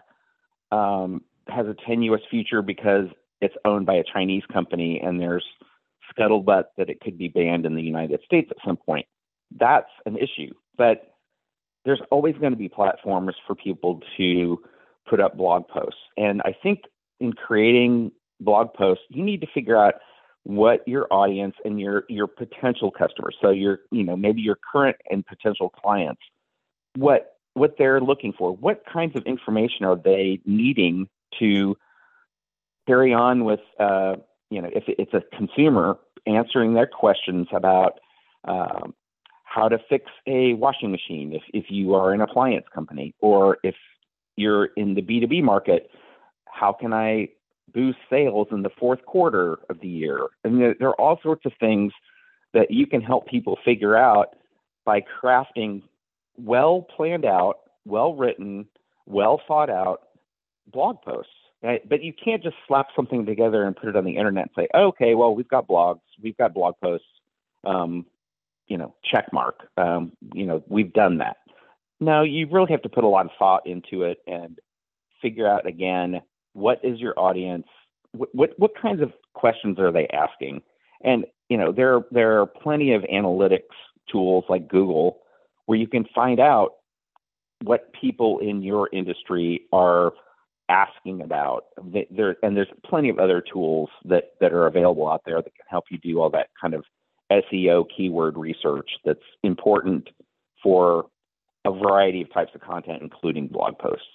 um, 0.72 1.22
has 1.48 1.65
a 1.65 1.75
tenuous 1.88 2.22
future 2.30 2.62
because 2.62 3.08
it's 3.42 3.56
owned 3.65 3.86
by 3.86 3.96
a 3.96 4.03
Chinese 4.03 4.44
company 4.51 5.01
and 5.03 5.20
there's 5.20 5.46
scuttlebutt 6.15 6.65
that 6.77 6.89
it 6.89 7.01
could 7.01 7.18
be 7.18 7.27
banned 7.27 7.65
in 7.65 7.75
the 7.75 7.82
United 7.82 8.22
States 8.24 8.50
at 8.51 8.58
some 8.65 8.77
point. 8.77 9.06
That's 9.60 9.89
an 10.06 10.18
issue. 10.18 10.53
But 10.77 11.13
there's 11.86 12.01
always 12.12 12.36
going 12.38 12.51
to 12.51 12.58
be 12.58 12.70
platforms 12.70 13.36
for 13.46 13.56
people 13.56 14.01
to 14.18 14.60
put 15.10 15.20
up 15.20 15.38
blog 15.38 15.68
posts. 15.68 16.00
And 16.18 16.42
I 16.44 16.56
think 16.62 16.82
in 17.20 17.34
creating 17.34 18.12
blog 18.39 18.74
posts, 18.74 19.03
you 19.10 19.24
need 19.24 19.42
to 19.42 19.48
figure 19.53 19.77
out 19.77 19.96
what 20.43 20.85
your 20.88 21.07
audience 21.12 21.55
and 21.63 21.79
your 21.79 22.03
your 22.09 22.27
potential 22.27 22.91
customers, 22.91 23.35
so 23.41 23.50
your 23.50 23.79
you 23.91 24.03
know 24.03 24.15
maybe 24.15 24.41
your 24.41 24.57
current 24.71 24.97
and 25.09 25.25
potential 25.25 25.69
clients, 25.69 26.21
what 26.95 27.38
what 27.53 27.75
they're 27.77 28.01
looking 28.01 28.33
for, 28.33 28.55
what 28.55 28.83
kinds 28.91 29.15
of 29.15 29.23
information 29.23 29.85
are 29.85 29.95
they 29.95 30.39
needing 30.45 31.07
to 31.39 31.77
carry 32.88 33.13
on 33.13 33.45
with 33.45 33.62
uh, 33.79 34.15
you 34.50 34.62
know 34.62 34.69
if 34.73 34.83
it's 34.88 35.13
a 35.13 35.23
consumer 35.35 35.97
answering 36.25 36.73
their 36.73 36.88
questions 36.88 37.47
about 37.53 38.00
um, 38.45 38.93
how 39.43 39.69
to 39.69 39.77
fix 39.89 40.05
a 40.27 40.53
washing 40.53 40.91
machine 40.91 41.33
if, 41.33 41.43
if 41.53 41.65
you 41.69 41.93
are 41.93 42.12
an 42.12 42.21
appliance 42.21 42.65
company 42.73 43.13
or 43.19 43.57
if 43.63 43.75
you're 44.35 44.65
in 44.77 44.95
the 44.95 45.01
B2B 45.01 45.43
market, 45.43 45.89
how 46.47 46.73
can 46.73 46.91
I 46.91 47.29
boost 47.74 47.98
sales 48.10 48.48
in 48.51 48.62
the 48.62 48.70
fourth 48.70 49.06
quarter 49.06 49.60
of 49.70 49.80
the 49.82 49.88
year? 49.88 50.27
And 50.44 50.62
there, 50.62 50.89
are 50.89 51.01
all 51.01 51.20
sorts 51.22 51.46
of 51.46 51.53
things 51.60 51.94
that 52.53 52.72
you 52.72 52.88
can 52.88 53.01
help 53.01 53.27
people 53.27 53.58
figure 53.63 53.96
out 53.98 54.36
by 54.86 55.01
crafting 55.01 55.82
well 56.38 56.82
planned 56.96 57.25
out, 57.25 57.60
well 57.86 58.15
written, 58.15 58.68
well 59.06 59.42
thought 59.48 59.70
out 59.70 60.01
blog 60.72 61.01
posts. 61.01 61.32
Right? 61.62 61.88
But 61.88 62.03
you 62.03 62.12
can't 62.12 62.44
just 62.44 62.58
slap 62.68 62.88
something 62.94 63.25
together 63.25 63.63
and 63.63 63.75
put 63.75 63.88
it 63.88 63.96
on 63.96 64.03
the 64.03 64.18
internet 64.18 64.50
and 64.56 64.65
say, 64.65 64.68
okay, 64.75 65.15
well, 65.15 65.34
we've 65.34 65.48
got 65.48 65.65
blogs, 65.65 66.01
we've 66.22 66.36
got 66.36 66.53
blog 66.53 66.75
posts. 66.84 67.08
Um, 67.63 68.06
you 68.68 68.77
know, 68.77 68.96
check 69.03 69.32
mark. 69.32 69.68
Um, 69.77 70.13
you 70.34 70.46
know, 70.46 70.63
we've 70.68 70.92
done 70.94 71.20
that. 71.20 71.38
No, 72.00 72.24
you 72.24 72.48
really 72.51 72.72
have 72.72 72.82
to 72.82 72.89
put 72.89 73.03
a 73.03 73.08
lot 73.08 73.25
of 73.25 73.32
thought 73.38 73.65
into 73.65 74.03
it 74.03 74.18
and 74.27 74.60
figure 75.22 75.48
out 75.48 75.65
again 75.65 76.22
what 76.53 76.79
is 76.83 77.00
your 77.00 77.13
audience, 77.17 77.67
what 78.13 78.29
what, 78.33 78.51
what 78.57 78.72
kinds 78.79 79.01
of 79.01 79.12
questions 79.33 79.79
are 79.79 79.91
they 79.91 80.07
asking, 80.07 80.62
and 81.03 81.25
you 81.50 81.57
know, 81.57 81.72
there 81.72 82.01
there 82.12 82.41
are 82.41 82.45
plenty 82.45 82.93
of 82.93 83.03
analytics 83.03 83.62
tools 84.12 84.45
like 84.50 84.67
Google 84.67 85.19
where 85.65 85.77
you 85.77 85.88
can 85.88 86.05
find 86.13 86.39
out 86.39 86.74
what 87.63 87.93
people 87.93 88.39
in 88.39 88.62
your 88.62 88.89
industry 88.91 89.62
are 89.72 90.13
asking 90.69 91.22
about. 91.22 91.65
There 92.12 92.36
and 92.43 92.55
there's 92.55 92.67
plenty 92.86 93.10
of 93.10 93.19
other 93.19 93.41
tools 93.41 93.89
that 94.05 94.31
that 94.41 94.53
are 94.53 94.67
available 94.67 95.10
out 95.10 95.22
there 95.25 95.41
that 95.41 95.55
can 95.55 95.65
help 95.69 95.86
you 95.89 95.98
do 96.00 96.19
all 96.19 96.29
that 96.31 96.48
kind 96.60 96.74
of 96.74 96.83
SEO 97.31 97.85
keyword 97.96 98.37
research 98.37 98.89
that's 99.05 99.20
important 99.44 100.09
for 100.61 101.05
a 101.66 101.72
variety 101.72 102.22
of 102.22 102.33
types 102.33 102.51
of 102.53 102.61
content, 102.61 103.01
including 103.01 103.48
blog 103.48 103.77
posts. 103.77 104.05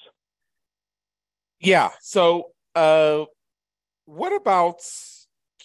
Yeah. 1.61 1.91
So, 2.01 2.51
uh, 2.75 3.25
what 4.07 4.33
about 4.33 4.81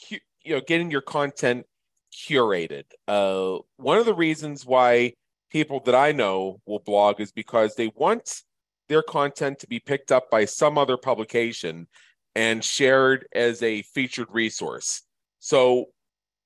you 0.10 0.20
know 0.56 0.62
getting 0.62 0.92
your 0.92 1.02
content 1.02 1.66
curated? 2.12 2.84
Uh, 3.08 3.60
one 3.78 3.98
of 3.98 4.06
the 4.06 4.14
reasons 4.14 4.66
why 4.66 5.14
people 5.50 5.80
that 5.82 5.96
I 5.96 6.12
know 6.12 6.60
will 6.66 6.80
blog 6.80 7.22
is 7.22 7.32
because 7.32 7.76
they 7.76 7.92
want 7.96 8.42
their 8.90 9.04
content 9.04 9.60
to 9.60 9.68
be 9.68 9.80
picked 9.80 10.12
up 10.12 10.30
by 10.30 10.46
some 10.46 10.78
other 10.78 10.98
publication 10.98 11.88
and 12.36 12.64
shared 12.64 13.28
as 13.34 13.62
a 13.62 13.84
featured 13.84 14.28
resource. 14.32 15.04
So, 15.40 15.86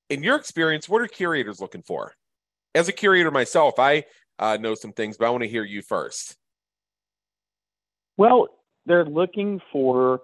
in 0.09 0.23
your 0.23 0.35
experience, 0.35 0.89
what 0.89 1.01
are 1.01 1.07
curators 1.07 1.61
looking 1.61 1.83
for? 1.83 2.13
As 2.75 2.89
a 2.89 2.93
curator 2.93 3.31
myself, 3.31 3.79
I 3.79 4.03
uh, 4.39 4.57
know 4.57 4.75
some 4.75 4.91
things, 4.91 5.17
but 5.17 5.25
I 5.25 5.29
want 5.29 5.43
to 5.43 5.49
hear 5.49 5.63
you 5.63 5.81
first. 5.81 6.35
Well, 8.17 8.49
they're 8.87 9.05
looking 9.05 9.61
for 9.71 10.21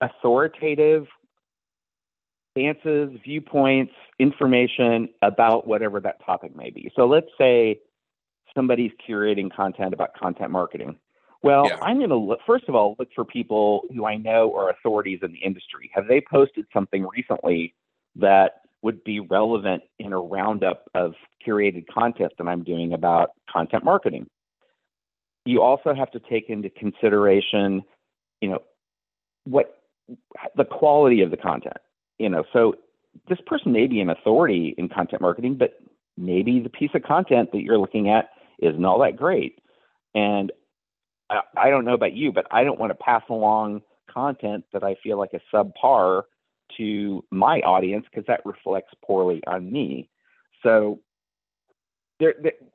authoritative 0.00 1.06
stances, 2.52 3.10
viewpoints, 3.24 3.92
information 4.18 5.08
about 5.22 5.66
whatever 5.66 6.00
that 6.00 6.24
topic 6.24 6.54
may 6.54 6.70
be. 6.70 6.92
So 6.94 7.06
let's 7.06 7.28
say 7.38 7.80
somebody's 8.54 8.92
curating 9.08 9.50
content 9.54 9.94
about 9.94 10.10
content 10.14 10.50
marketing. 10.50 10.96
Well, 11.42 11.66
yeah. 11.66 11.78
I'm 11.80 11.96
going 11.96 12.10
to 12.10 12.16
look, 12.16 12.40
first 12.46 12.64
of 12.68 12.74
all, 12.74 12.94
look 12.98 13.08
for 13.14 13.24
people 13.24 13.82
who 13.94 14.04
I 14.04 14.16
know 14.16 14.54
are 14.54 14.70
authorities 14.70 15.20
in 15.22 15.32
the 15.32 15.38
industry. 15.38 15.90
Have 15.94 16.06
they 16.06 16.20
posted 16.20 16.66
something 16.72 17.06
recently 17.16 17.74
that 18.16 18.60
would 18.82 19.02
be 19.04 19.20
relevant 19.20 19.82
in 19.98 20.12
a 20.12 20.20
roundup 20.20 20.84
of 20.94 21.14
curated 21.46 21.86
content 21.86 22.32
that 22.36 22.46
I'm 22.46 22.62
doing 22.62 22.92
about 22.92 23.30
content 23.50 23.84
marketing? 23.84 24.26
You 25.44 25.62
also 25.62 25.94
have 25.94 26.10
to 26.12 26.20
take 26.20 26.48
into 26.48 26.70
consideration, 26.70 27.82
you 28.40 28.50
know, 28.50 28.62
what 29.44 29.78
the 30.56 30.64
quality 30.64 31.22
of 31.22 31.30
the 31.30 31.36
content. 31.36 31.78
You 32.18 32.28
know, 32.28 32.44
so 32.52 32.74
this 33.28 33.38
person 33.46 33.72
may 33.72 33.86
be 33.86 34.00
an 34.00 34.10
authority 34.10 34.74
in 34.78 34.88
content 34.88 35.22
marketing, 35.22 35.56
but 35.58 35.80
maybe 36.16 36.60
the 36.60 36.68
piece 36.68 36.90
of 36.94 37.02
content 37.02 37.50
that 37.52 37.62
you're 37.62 37.78
looking 37.78 38.08
at 38.08 38.30
isn't 38.60 38.84
all 38.84 39.00
that 39.00 39.16
great. 39.16 39.58
And 40.14 40.52
I, 41.30 41.40
I 41.56 41.70
don't 41.70 41.84
know 41.84 41.94
about 41.94 42.12
you, 42.12 42.32
but 42.32 42.46
I 42.50 42.64
don't 42.64 42.78
want 42.78 42.90
to 42.90 43.04
pass 43.04 43.22
along 43.28 43.82
content 44.10 44.64
that 44.72 44.84
I 44.84 44.96
feel 45.02 45.18
like 45.18 45.30
is 45.32 45.40
subpar 45.52 46.22
to 46.76 47.24
my 47.30 47.60
audience 47.60 48.06
because 48.10 48.26
that 48.26 48.44
reflects 48.44 48.94
poorly 49.04 49.42
on 49.46 49.70
me. 49.70 50.08
So 50.62 51.00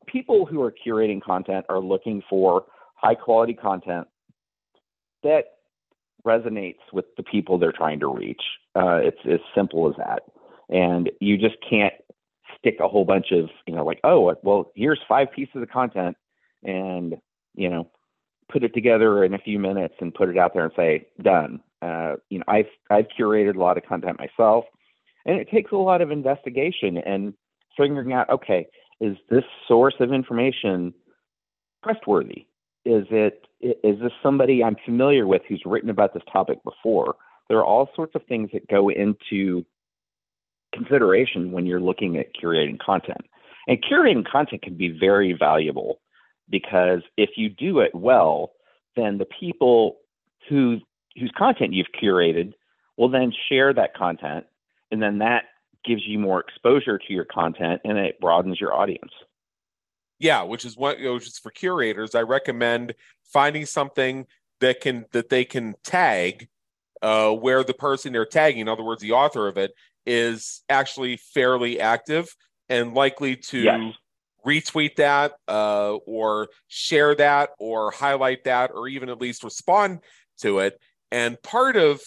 people 0.08 0.46
who 0.46 0.62
are 0.62 0.74
curating 0.86 1.22
content 1.22 1.66
are 1.70 1.80
looking 1.80 2.22
for 2.30 2.66
high 2.96 3.16
quality 3.16 3.54
content 3.54 4.08
that 5.24 5.44
resonates 6.26 6.80
with 6.92 7.06
the 7.16 7.24
people 7.24 7.58
they're 7.58 7.72
trying 7.72 8.00
to 8.00 8.08
reach. 8.08 8.42
Uh, 8.76 8.98
it's 8.98 9.20
as 9.32 9.40
simple 9.56 9.90
as 9.90 9.96
that. 9.98 10.24
And 10.70 11.10
you 11.22 11.38
just 11.38 11.56
can't 11.68 11.94
stick 12.58 12.78
a 12.82 12.88
whole 12.88 13.06
bunch 13.06 13.28
of, 13.32 13.50
you 13.66 13.76
know, 13.76 13.86
like, 13.86 14.00
oh, 14.04 14.36
well, 14.44 14.72
here's 14.76 15.00
five 15.08 15.32
pieces 15.34 15.62
of 15.62 15.70
content 15.70 16.18
and, 16.64 17.16
you 17.56 17.70
know, 17.70 17.90
put 18.52 18.64
it 18.64 18.74
together 18.74 19.24
in 19.24 19.34
a 19.34 19.40
few 19.40 19.60
minutes 19.60 19.96
and 20.00 20.14
put 20.14 20.30
it 20.30 20.38
out 20.38 20.54
there 20.54 20.66
and 20.66 20.74
say 20.76 21.08
done. 21.22 21.62
Uh, 21.82 22.16
you 22.30 22.40
know, 22.40 22.46
I've 22.48 22.66
I've 22.90 23.06
curated 23.18 23.56
a 23.56 23.60
lot 23.60 23.78
of 23.78 23.86
content 23.86 24.18
myself, 24.20 24.66
and 25.26 25.40
it 25.40 25.50
takes 25.50 25.72
a 25.72 25.76
lot 25.76 26.02
of 26.02 26.12
investigation 26.12 26.98
and 26.98 27.34
figuring 27.78 28.14
out 28.14 28.30
okay, 28.30 28.68
is 29.00 29.18
this 29.30 29.44
source 29.68 29.96
of 30.00 30.12
information 30.12 30.94
trustworthy? 31.84 32.48
Is 32.86 33.06
it 33.12 33.46
is 33.60 34.00
this 34.00 34.12
somebody 34.22 34.64
I'm 34.64 34.78
familiar 34.86 35.28
with 35.28 35.42
who's 35.48 35.64
written 35.66 35.90
about 35.90 36.14
this 36.14 36.24
topic 36.32 36.64
before? 36.64 37.16
There 37.50 37.58
are 37.58 37.66
all 37.66 37.90
sorts 37.96 38.16
of 38.16 38.22
things 38.28 38.50
that 38.54 38.68
go 38.68 38.90
into 38.90 39.66
consideration 40.74 41.52
when 41.52 41.66
you're 41.66 41.80
looking 41.80 42.18
at 42.18 42.36
curating 42.36 42.80
content. 42.80 43.22
And 43.68 43.84
curating 43.84 44.26
content 44.30 44.62
can 44.62 44.76
be 44.76 44.90
very 44.90 45.34
valuable 45.34 46.00
because 46.50 47.02
if 47.18 47.32
you 47.36 47.50
do 47.50 47.80
it 47.80 47.94
well, 47.94 48.52
then 48.96 49.18
the 49.18 49.28
people 49.40 49.98
who 50.50 50.80
whose 51.20 51.32
content 51.38 51.74
you've 51.74 51.88
curated 52.02 52.54
will 52.96 53.10
then 53.10 53.34
share 53.50 53.74
that 53.74 53.96
content, 53.96 54.46
and 54.92 55.02
then 55.02 55.18
that 55.20 55.46
gives 55.88 56.06
you 56.06 56.20
more 56.20 56.40
exposure 56.40 56.98
to 56.98 57.14
your 57.14 57.26
content 57.26 57.82
and 57.84 57.98
it 57.98 58.20
broadens 58.20 58.60
your 58.60 58.74
audience. 58.74 59.12
Yeah, 60.20 60.44
which 60.44 60.66
is 60.66 60.76
what 60.76 61.00
which 61.00 61.28
is 61.28 61.38
for 61.38 61.52
curators. 61.52 62.16
I 62.16 62.22
recommend 62.22 62.94
finding 63.24 63.66
something 63.66 64.26
that 64.60 64.82
can 64.82 65.06
that 65.12 65.30
they 65.30 65.46
can 65.46 65.76
tag 65.84 66.48
uh, 67.02 67.32
where 67.32 67.64
the 67.64 67.74
person 67.74 68.14
they're 68.14 68.26
tagging, 68.26 68.62
in 68.62 68.68
other 68.68 68.84
words, 68.84 69.02
the 69.02 69.12
author 69.12 69.48
of 69.48 69.58
it, 69.58 69.74
is 70.06 70.64
actually 70.70 71.18
fairly 71.18 71.80
active 71.80 72.36
and 72.68 72.94
likely 72.94 73.36
to 73.36 73.60
yes 73.60 73.94
retweet 74.48 74.96
that 74.96 75.34
uh, 75.50 75.96
or 76.06 76.48
share 76.68 77.14
that 77.14 77.50
or 77.60 77.92
highlight 77.92 78.46
that 78.46 78.72
or 78.74 78.88
even 78.88 79.10
at 79.10 79.20
least 79.20 79.44
respond 79.44 80.00
to 80.40 80.60
it 80.60 80.80
And 81.12 81.42
part 81.42 81.76
of 81.76 82.02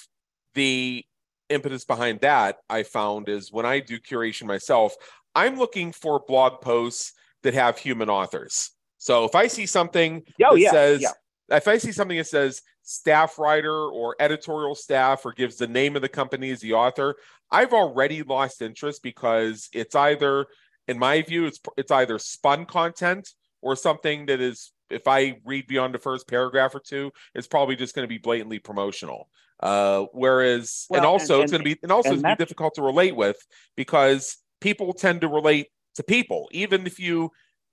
the 0.54 1.04
impetus 1.50 1.84
behind 1.84 2.20
that 2.20 2.56
I 2.68 2.82
found 2.82 3.28
is 3.28 3.52
when 3.52 3.66
I 3.66 3.80
do 3.80 3.98
curation 3.98 4.46
myself, 4.46 4.94
I'm 5.34 5.58
looking 5.58 5.92
for 5.92 6.24
blog 6.26 6.60
posts 6.60 7.12
that 7.42 7.54
have 7.54 7.78
human 7.78 8.08
authors. 8.08 8.70
So 8.98 9.24
if 9.24 9.34
I 9.34 9.46
see 9.46 9.66
something 9.66 10.22
oh, 10.44 10.54
that 10.54 10.60
yeah, 10.60 10.70
says, 10.70 11.00
yeah. 11.02 11.56
if 11.56 11.68
I 11.68 11.78
see 11.78 11.92
something 11.92 12.18
that 12.18 12.26
says 12.26 12.62
staff 12.82 13.38
writer 13.38 13.72
or 13.72 14.16
editorial 14.20 14.74
staff 14.74 15.24
or 15.24 15.32
gives 15.32 15.56
the 15.56 15.66
name 15.66 15.96
of 15.96 16.02
the 16.02 16.08
company 16.08 16.50
as 16.50 16.60
the 16.60 16.74
author, 16.74 17.16
I've 17.50 17.72
already 17.72 18.22
lost 18.22 18.62
interest 18.62 19.02
because 19.02 19.68
it's 19.72 19.94
either, 19.94 20.46
in 20.86 20.98
my 20.98 21.22
view, 21.22 21.46
it's 21.46 21.60
it's 21.76 21.90
either 21.90 22.18
spun 22.18 22.66
content 22.66 23.28
or 23.62 23.76
something 23.76 24.26
that 24.26 24.40
is 24.40 24.72
if 24.90 25.06
I 25.06 25.38
read 25.44 25.66
beyond 25.66 25.94
the 25.94 25.98
first 25.98 26.28
paragraph 26.28 26.74
or 26.74 26.80
two, 26.80 27.12
it's 27.34 27.46
probably 27.46 27.76
just 27.76 27.94
going 27.94 28.04
to 28.04 28.08
be 28.08 28.18
blatantly 28.18 28.58
promotional. 28.58 29.28
Uh, 29.62 30.06
whereas, 30.12 30.86
Well, 30.88 31.00
and 31.00 31.06
also 31.06 31.34
and- 31.34 31.42
it's 31.42 31.52
going 31.52 31.64
to 31.64 31.74
be, 31.74 31.78
and 31.82 31.92
also 31.92 32.08
and 32.08 32.16
it's 32.16 32.22
going 32.22 32.34
to 32.34 32.38
be 32.38 32.44
difficult 32.44 32.74
to 32.74 32.82
relate 32.82 33.14
with 33.14 33.36
because 33.76 34.38
people 34.60 34.92
tend 34.92 35.20
to 35.20 35.28
relate 35.28 35.68
to 35.96 36.02
people, 36.02 36.48
even 36.52 36.86
if 36.86 36.98
you, 36.98 37.30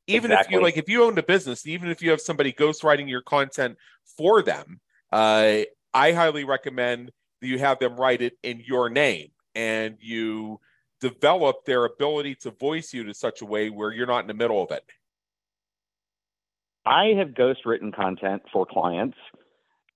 even 0.07 0.31
if 0.31 0.49
you 0.49 0.61
like, 0.61 0.77
if 0.77 0.89
you 0.89 1.03
own 1.03 1.17
a 1.17 1.23
business, 1.23 1.65
even 1.65 1.89
if 1.89 2.01
you 2.01 2.11
have 2.11 2.21
somebody 2.21 2.51
ghostwriting 2.51 3.09
your 3.09 3.21
content 3.21 3.77
for 4.17 4.41
them, 4.41 4.79
uh, 5.11 5.59
I 5.93 6.11
highly 6.11 6.43
recommend 6.43 7.11
that 7.41 7.47
you 7.47 7.59
have 7.59 7.79
them 7.79 7.95
write 7.95 8.21
it 8.21 8.33
in 8.43 8.61
your 8.65 8.89
name 8.89 9.29
and 9.55 9.97
you 9.99 10.59
develop 11.01 11.65
their 11.65 11.85
ability 11.85 12.35
to 12.35 12.51
voice 12.51 12.93
you 12.93 13.03
to 13.05 13.13
such 13.13 13.41
a 13.41 13.45
way 13.45 13.69
where 13.69 13.91
you're 13.91 14.07
not 14.07 14.21
in 14.21 14.27
the 14.27 14.33
middle 14.33 14.61
of 14.61 14.71
it. 14.71 14.83
I 16.85 17.13
have 17.17 17.35
ghost 17.35 17.65
written 17.65 17.91
content 17.91 18.43
for 18.51 18.65
clients, 18.65 19.17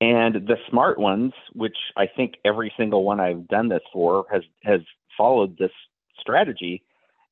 and 0.02 0.48
the 0.48 0.58
smart 0.68 0.98
ones, 0.98 1.32
which 1.54 1.78
I 1.96 2.08
think 2.08 2.34
every 2.44 2.74
single 2.76 3.04
one 3.04 3.20
I've 3.20 3.48
done 3.48 3.70
this 3.70 3.84
for 3.94 4.26
has 4.32 4.42
has 4.64 4.82
followed 5.16 5.58
this 5.58 5.72
strategy, 6.20 6.84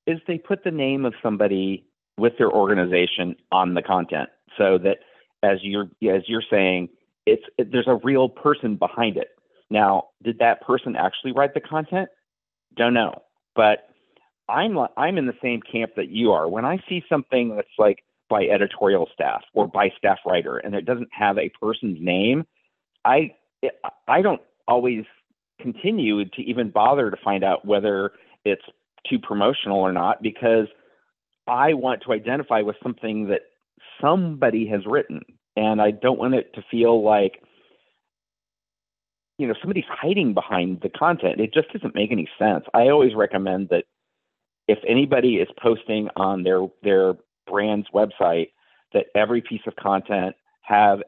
is 0.05 0.19
they 0.27 0.37
put 0.37 0.63
the 0.63 0.71
name 0.71 1.03
of 1.03 1.15
somebody 1.21 1.83
with 2.17 2.33
their 2.37 2.51
organization 2.51 3.35
on 3.51 3.73
the 3.73 3.81
content, 3.81 4.29
so 4.57 4.77
that 4.77 4.99
as 5.41 5.57
you're 5.63 5.89
as 6.07 6.21
you're 6.27 6.43
saying, 6.49 6.89
it's 7.25 7.43
it, 7.57 7.71
there's 7.71 7.87
a 7.87 7.99
real 8.03 8.29
person 8.29 8.75
behind 8.75 9.17
it. 9.17 9.29
Now, 9.71 10.09
did 10.23 10.37
that 10.39 10.61
person 10.61 10.95
actually 10.95 11.31
write 11.31 11.55
the 11.55 11.61
content? 11.61 12.09
Don't 12.75 12.93
know, 12.93 13.23
but 13.55 13.89
I'm 14.47 14.77
I'm 14.95 15.17
in 15.17 15.25
the 15.25 15.33
same 15.41 15.61
camp 15.61 15.93
that 15.95 16.09
you 16.09 16.33
are. 16.33 16.47
When 16.47 16.65
I 16.65 16.77
see 16.87 17.03
something 17.09 17.55
that's 17.55 17.67
like 17.79 18.03
by 18.29 18.43
editorial 18.43 19.09
staff 19.11 19.41
or 19.55 19.67
by 19.67 19.89
staff 19.97 20.19
writer 20.23 20.57
and 20.57 20.75
it 20.75 20.85
doesn't 20.85 21.09
have 21.11 21.39
a 21.39 21.49
person's 21.59 21.97
name, 21.99 22.45
I 23.05 23.31
I 24.07 24.21
don't 24.21 24.41
always 24.67 25.05
continue 25.61 26.25
to 26.25 26.41
even 26.41 26.69
bother 26.69 27.11
to 27.11 27.17
find 27.23 27.43
out 27.43 27.65
whether 27.65 28.11
it's 28.45 28.63
too 29.09 29.19
promotional 29.19 29.79
or 29.79 29.91
not 29.91 30.21
because 30.21 30.67
I 31.47 31.73
want 31.73 32.03
to 32.03 32.13
identify 32.13 32.61
with 32.61 32.75
something 32.81 33.27
that 33.27 33.41
somebody 34.01 34.67
has 34.67 34.81
written 34.85 35.21
and 35.55 35.81
I 35.81 35.91
don't 35.91 36.19
want 36.19 36.35
it 36.35 36.53
to 36.55 36.63
feel 36.69 37.03
like 37.03 37.41
you 39.37 39.47
know 39.47 39.53
somebody's 39.61 39.85
hiding 39.89 40.33
behind 40.33 40.81
the 40.81 40.89
content. 40.89 41.39
It 41.39 41.53
just 41.53 41.71
doesn't 41.73 41.95
make 41.95 42.11
any 42.11 42.29
sense. 42.37 42.65
I 42.73 42.89
always 42.89 43.15
recommend 43.15 43.69
that 43.69 43.85
if 44.67 44.79
anybody 44.87 45.35
is 45.37 45.47
posting 45.61 46.09
on 46.15 46.43
their 46.43 46.67
their 46.83 47.15
brand's 47.47 47.87
website 47.93 48.49
that 48.93 49.07
every 49.15 49.41
piece 49.41 49.61
of 49.65 49.75
content 49.75 50.35
have 50.61 51.01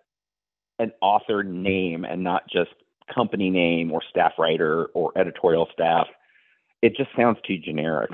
an 0.82 0.92
author 1.02 1.44
name 1.44 2.04
and 2.06 2.24
not 2.24 2.50
just 2.50 2.72
company 3.14 3.50
name 3.50 3.92
or 3.92 4.02
staff 4.10 4.34
writer 4.40 4.86
or 4.94 5.12
editorial 5.18 5.68
staff. 5.74 6.08
It 6.82 6.96
just 6.96 7.10
sounds 7.16 7.38
too 7.46 7.58
generic. 7.58 8.10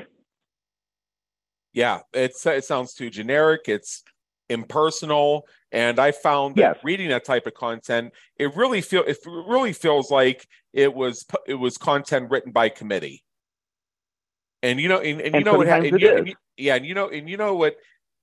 Yeah, 1.74 2.02
it's 2.14 2.46
it 2.46 2.66
sounds 2.66 2.94
too 2.94 3.10
generic. 3.10 3.62
It's 3.68 4.04
impersonal, 4.50 5.48
and 5.72 6.00
I 6.00 6.12
found 6.12 6.56
that 6.56 6.62
Yes. 6.76 6.78
reading 6.84 7.10
that 7.10 7.24
type 7.26 7.46
of 7.48 7.54
content, 7.54 8.14
it 8.38 8.56
really 8.56 8.82
feel 8.82 9.04
it 9.04 9.18
really 9.26 9.74
feels 9.74 10.12
like 10.12 10.48
it 10.74 10.94
was 10.94 11.26
it 11.48 11.56
was 11.56 11.78
content 11.78 12.30
written 12.32 12.52
by 12.52 12.70
committee. 12.70 13.24
And 14.64 14.80
you 14.80 14.90
know, 14.90 15.00
and, 15.00 15.22
and 15.22 15.36
you 15.36 15.44
know 15.44 15.54
what? 15.58 15.68
ha- 15.68 15.76
And 15.76 16.02
you, 16.02 16.10
and 16.10 16.28
you- 16.28 16.36
yeah, 16.58 16.76
and 16.76 16.86
you 16.86 16.96
know, 16.96 17.10
and 17.10 17.30
you 17.30 17.38
know 17.38 17.56
what 17.56 17.76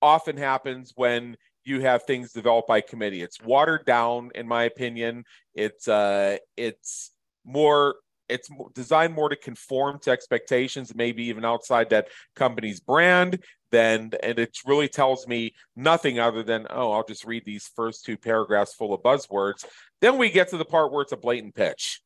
often 0.03 0.37
happens 0.37 0.93
when 0.97 1.37
you 1.65 1.81
have 1.81 2.03
things 2.05 2.33
developed 2.33 2.69
by 2.69 2.81
committee. 2.81 3.23
It's 3.23 3.41
watered 3.43 3.85
down, 3.87 4.31
in 4.35 4.47
my 4.49 4.65
opinion. 4.65 5.25
It's 5.55 5.89
uh, 5.89 6.37
it's 6.57 7.11
more 7.45 7.97
it's 8.29 8.49
designed 8.75 9.13
more 9.15 9.29
to 9.29 9.37
conform 9.37 9.99
to 10.01 10.11
expectations, 10.11 10.95
maybe 10.95 11.25
even 11.25 11.45
outside 11.45 11.91
that 11.91 12.09
company's 12.35 12.81
brand. 12.81 13.43
Then 13.71 14.13
and 14.23 14.39
it 14.39 14.57
really 14.65 14.89
tells 14.89 15.27
me 15.27 15.55
nothing 15.77 16.19
other 16.21 16.43
than 16.43 16.67
oh, 16.71 16.93
I'll 16.93 17.05
just 17.05 17.25
read 17.25 17.43
these 17.45 17.71
first 17.75 18.05
two 18.05 18.17
paragraphs 18.17 18.75
full 18.75 18.95
of 18.95 19.03
buzzwords. 19.03 19.65
Then 20.01 20.17
we 20.19 20.31
get 20.31 20.49
to 20.51 20.57
the 20.57 20.65
part 20.65 20.93
where 20.93 21.03
it's 21.03 21.13
a 21.13 21.17
blatant 21.17 21.55
pitch. 21.55 22.01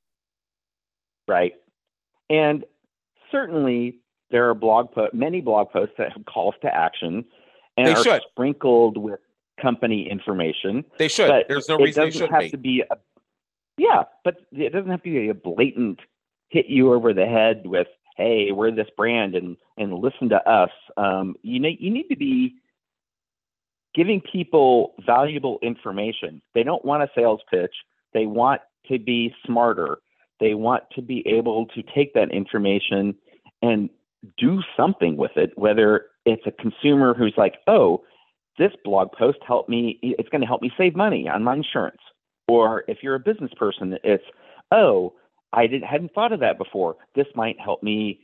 right? 1.26 1.52
And 2.30 2.64
certainly 3.30 4.00
there 4.30 4.48
are 4.50 4.54
blog 4.54 4.92
po- 4.92 5.08
many 5.12 5.40
blog 5.40 5.70
posts 5.70 5.94
that 5.98 6.12
have 6.12 6.24
calls 6.24 6.54
to 6.62 6.74
action 6.74 7.24
and 7.76 7.86
They 7.86 7.92
are 7.92 8.02
should. 8.02 8.22
sprinkled 8.30 8.96
with 8.96 9.20
company 9.60 10.08
information. 10.10 10.84
They 10.98 11.08
should. 11.08 11.30
There's 11.48 11.68
no 11.68 11.76
reason 11.76 12.04
they 12.04 12.06
doesn't 12.10 12.12
shouldn't 12.12 12.32
have 12.32 12.42
be. 12.42 12.50
to 12.50 12.58
be 12.58 12.84
a 12.90 12.96
yeah, 13.78 14.04
but 14.24 14.36
it 14.52 14.72
doesn't 14.72 14.90
have 14.90 15.02
to 15.02 15.10
be 15.10 15.28
a 15.28 15.34
blatant 15.34 16.00
hit 16.48 16.66
you 16.66 16.92
over 16.92 17.14
the 17.14 17.26
head 17.26 17.62
with 17.64 17.86
hey, 18.16 18.50
we're 18.52 18.70
this 18.72 18.88
brand 18.96 19.34
and 19.34 19.56
and 19.76 19.94
listen 19.94 20.28
to 20.28 20.48
us. 20.48 20.70
Um, 20.96 21.36
you 21.42 21.60
need 21.60 21.78
you 21.80 21.90
need 21.90 22.08
to 22.08 22.16
be 22.16 22.56
giving 23.94 24.20
people 24.20 24.94
valuable 25.06 25.58
information. 25.62 26.42
They 26.54 26.62
don't 26.62 26.84
want 26.84 27.02
a 27.02 27.08
sales 27.14 27.40
pitch. 27.50 27.74
They 28.12 28.26
want 28.26 28.60
to 28.90 28.98
be 28.98 29.34
smarter. 29.46 29.98
They 30.40 30.54
want 30.54 30.84
to 30.94 31.02
be 31.02 31.26
able 31.26 31.66
to 31.66 31.82
take 31.94 32.14
that 32.14 32.30
information 32.30 33.14
and 33.62 33.90
do 34.36 34.60
something 34.76 35.16
with 35.16 35.32
it, 35.36 35.56
whether 35.56 36.06
it's 36.24 36.46
a 36.46 36.52
consumer 36.52 37.14
who's 37.14 37.34
like, 37.36 37.56
oh, 37.66 38.02
this 38.58 38.72
blog 38.84 39.12
post 39.12 39.38
helped 39.46 39.68
me, 39.68 39.98
it's 40.02 40.28
going 40.28 40.40
to 40.40 40.46
help 40.46 40.62
me 40.62 40.70
save 40.76 40.96
money 40.96 41.28
on 41.28 41.44
my 41.44 41.54
insurance. 41.54 42.00
Or 42.48 42.84
if 42.88 42.98
you're 43.02 43.14
a 43.14 43.20
business 43.20 43.52
person, 43.56 43.96
it's, 44.02 44.24
oh, 44.72 45.14
I 45.52 45.66
didn't, 45.66 45.84
hadn't 45.84 46.12
thought 46.12 46.32
of 46.32 46.40
that 46.40 46.58
before. 46.58 46.96
This 47.14 47.26
might 47.34 47.58
help 47.60 47.82
me 47.82 48.20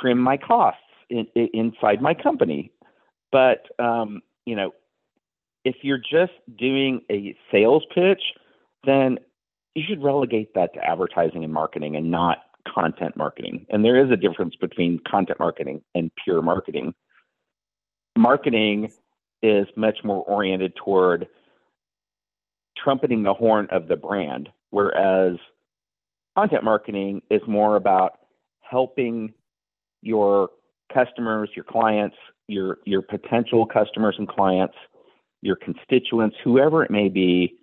trim 0.00 0.18
my 0.18 0.36
costs 0.36 0.80
in, 1.08 1.26
in, 1.34 1.48
inside 1.54 2.02
my 2.02 2.14
company. 2.14 2.72
But, 3.32 3.66
um, 3.78 4.22
you 4.44 4.56
know, 4.56 4.72
if 5.64 5.76
you're 5.82 5.98
just 5.98 6.32
doing 6.58 7.02
a 7.10 7.36
sales 7.50 7.84
pitch, 7.94 8.22
then 8.84 9.18
you 9.74 9.82
should 9.86 10.02
relegate 10.02 10.54
that 10.54 10.74
to 10.74 10.84
advertising 10.84 11.44
and 11.44 11.52
marketing 11.52 11.96
and 11.96 12.10
not 12.10 12.38
content 12.66 13.16
marketing. 13.16 13.66
And 13.70 13.84
there 13.84 14.02
is 14.02 14.10
a 14.10 14.16
difference 14.16 14.54
between 14.56 15.00
content 15.08 15.38
marketing 15.38 15.82
and 15.94 16.10
pure 16.22 16.42
marketing. 16.42 16.94
Marketing 18.16 18.90
is 19.42 19.66
much 19.76 19.98
more 20.04 20.22
oriented 20.24 20.74
toward 20.76 21.28
trumpeting 22.76 23.22
the 23.22 23.34
horn 23.34 23.66
of 23.70 23.88
the 23.88 23.96
brand, 23.96 24.48
whereas 24.70 25.36
content 26.36 26.64
marketing 26.64 27.22
is 27.30 27.42
more 27.46 27.76
about 27.76 28.18
helping 28.60 29.32
your 30.02 30.50
customers, 30.92 31.50
your 31.54 31.64
clients, 31.64 32.16
your 32.46 32.78
your 32.84 33.02
potential 33.02 33.66
customers 33.66 34.14
and 34.18 34.28
clients, 34.28 34.74
your 35.42 35.56
constituents, 35.56 36.36
whoever 36.42 36.82
it 36.82 36.90
may 36.90 37.08
be, 37.08 37.54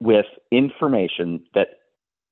with 0.00 0.26
information 0.50 1.42
that 1.54 1.68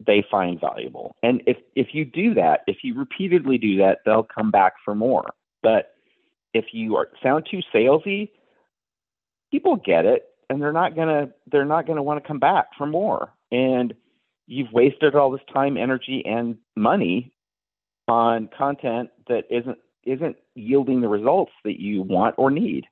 they 0.05 0.25
find 0.31 0.61
valuable. 0.61 1.17
And 1.23 1.43
if 1.47 1.57
if 1.77 1.89
you 1.93 2.05
do 2.05 2.35
that, 2.35 2.61
if 2.67 2.79
you 2.83 2.95
repeatedly 2.95 3.59
do 3.59 3.77
that, 3.79 3.99
they'll 4.05 4.23
come 4.23 4.51
back 4.51 4.75
for 4.85 4.95
more. 4.95 5.31
But 5.63 5.95
if 6.55 6.67
you 6.73 6.97
are 6.97 7.09
sound 7.23 7.47
too 7.51 7.61
salesy, 7.75 8.31
people 9.51 9.77
get 9.77 10.05
it 10.05 10.25
and 10.49 10.61
they're 10.61 10.73
not 10.73 10.97
gonna 10.97 11.31
they're 11.51 11.65
not 11.65 11.87
gonna 11.87 12.03
want 12.03 12.23
to 12.23 12.27
come 12.27 12.39
back 12.39 12.69
for 12.77 12.87
more. 12.87 13.33
And 13.51 13.95
you've 14.47 14.73
wasted 14.73 15.15
all 15.15 15.31
this 15.31 15.41
time, 15.53 15.77
energy, 15.77 16.23
and 16.25 16.59
money 16.77 17.33
on 18.09 18.49
content 18.57 19.11
that 19.29 19.45
isn't 19.51 19.79
isn't 20.05 20.37
yielding 20.55 21.01
the 21.01 21.09
results 21.09 21.53
that 21.65 21.81
you 21.81 22.03
want 22.03 22.35
or 22.39 22.51
need. 22.51 22.87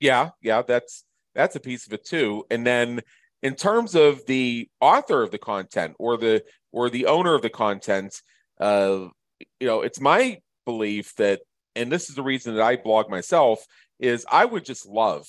Yeah, 0.00 0.30
yeah, 0.42 0.62
that's 0.62 1.04
that's 1.34 1.56
a 1.56 1.60
piece 1.60 1.86
of 1.86 1.92
it 1.92 2.04
too. 2.04 2.44
And 2.50 2.66
then 2.66 3.00
in 3.42 3.54
terms 3.54 3.94
of 3.94 4.24
the 4.26 4.68
author 4.80 5.22
of 5.22 5.30
the 5.30 5.38
content 5.38 5.94
or 5.98 6.16
the 6.16 6.44
or 6.72 6.90
the 6.90 7.06
owner 7.06 7.34
of 7.34 7.42
the 7.42 7.50
content, 7.50 8.20
uh, 8.60 9.08
you 9.60 9.66
know, 9.66 9.82
it's 9.82 10.00
my 10.00 10.40
belief 10.64 11.14
that, 11.16 11.40
and 11.76 11.90
this 11.90 12.08
is 12.08 12.16
the 12.16 12.22
reason 12.22 12.54
that 12.54 12.62
I 12.62 12.76
blog 12.76 13.10
myself, 13.10 13.64
is 13.98 14.26
I 14.30 14.44
would 14.44 14.64
just 14.64 14.86
love 14.86 15.26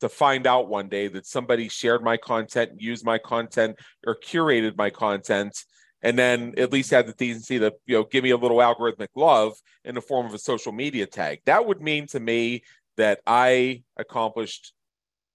to 0.00 0.08
find 0.08 0.46
out 0.46 0.68
one 0.68 0.88
day 0.88 1.08
that 1.08 1.26
somebody 1.26 1.68
shared 1.68 2.02
my 2.02 2.16
content, 2.16 2.72
used 2.80 3.04
my 3.04 3.18
content, 3.18 3.76
or 4.06 4.16
curated 4.16 4.76
my 4.76 4.90
content, 4.90 5.56
and 6.02 6.18
then 6.18 6.54
at 6.58 6.72
least 6.72 6.90
had 6.90 7.06
the 7.06 7.14
decency 7.14 7.58
to 7.58 7.72
you 7.86 7.96
know 7.96 8.04
give 8.04 8.24
me 8.24 8.30
a 8.30 8.36
little 8.36 8.58
algorithmic 8.58 9.08
love 9.14 9.54
in 9.84 9.94
the 9.94 10.00
form 10.00 10.26
of 10.26 10.34
a 10.34 10.38
social 10.38 10.72
media 10.72 11.06
tag. 11.06 11.40
That 11.46 11.66
would 11.66 11.80
mean 11.80 12.06
to 12.08 12.20
me 12.20 12.62
that 12.96 13.20
I 13.26 13.82
accomplished, 13.96 14.72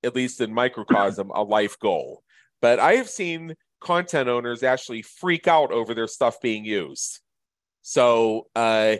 at 0.03 0.15
least 0.15 0.41
in 0.41 0.53
microcosm, 0.53 1.31
a 1.33 1.43
life 1.43 1.77
goal. 1.79 2.23
But 2.61 2.79
I 2.79 2.93
have 2.93 3.09
seen 3.09 3.55
content 3.79 4.29
owners 4.29 4.61
actually 4.63 5.01
freak 5.01 5.47
out 5.47 5.71
over 5.71 5.93
their 5.93 6.07
stuff 6.07 6.39
being 6.39 6.63
used. 6.63 7.19
So 7.81 8.47
uh, 8.55 8.97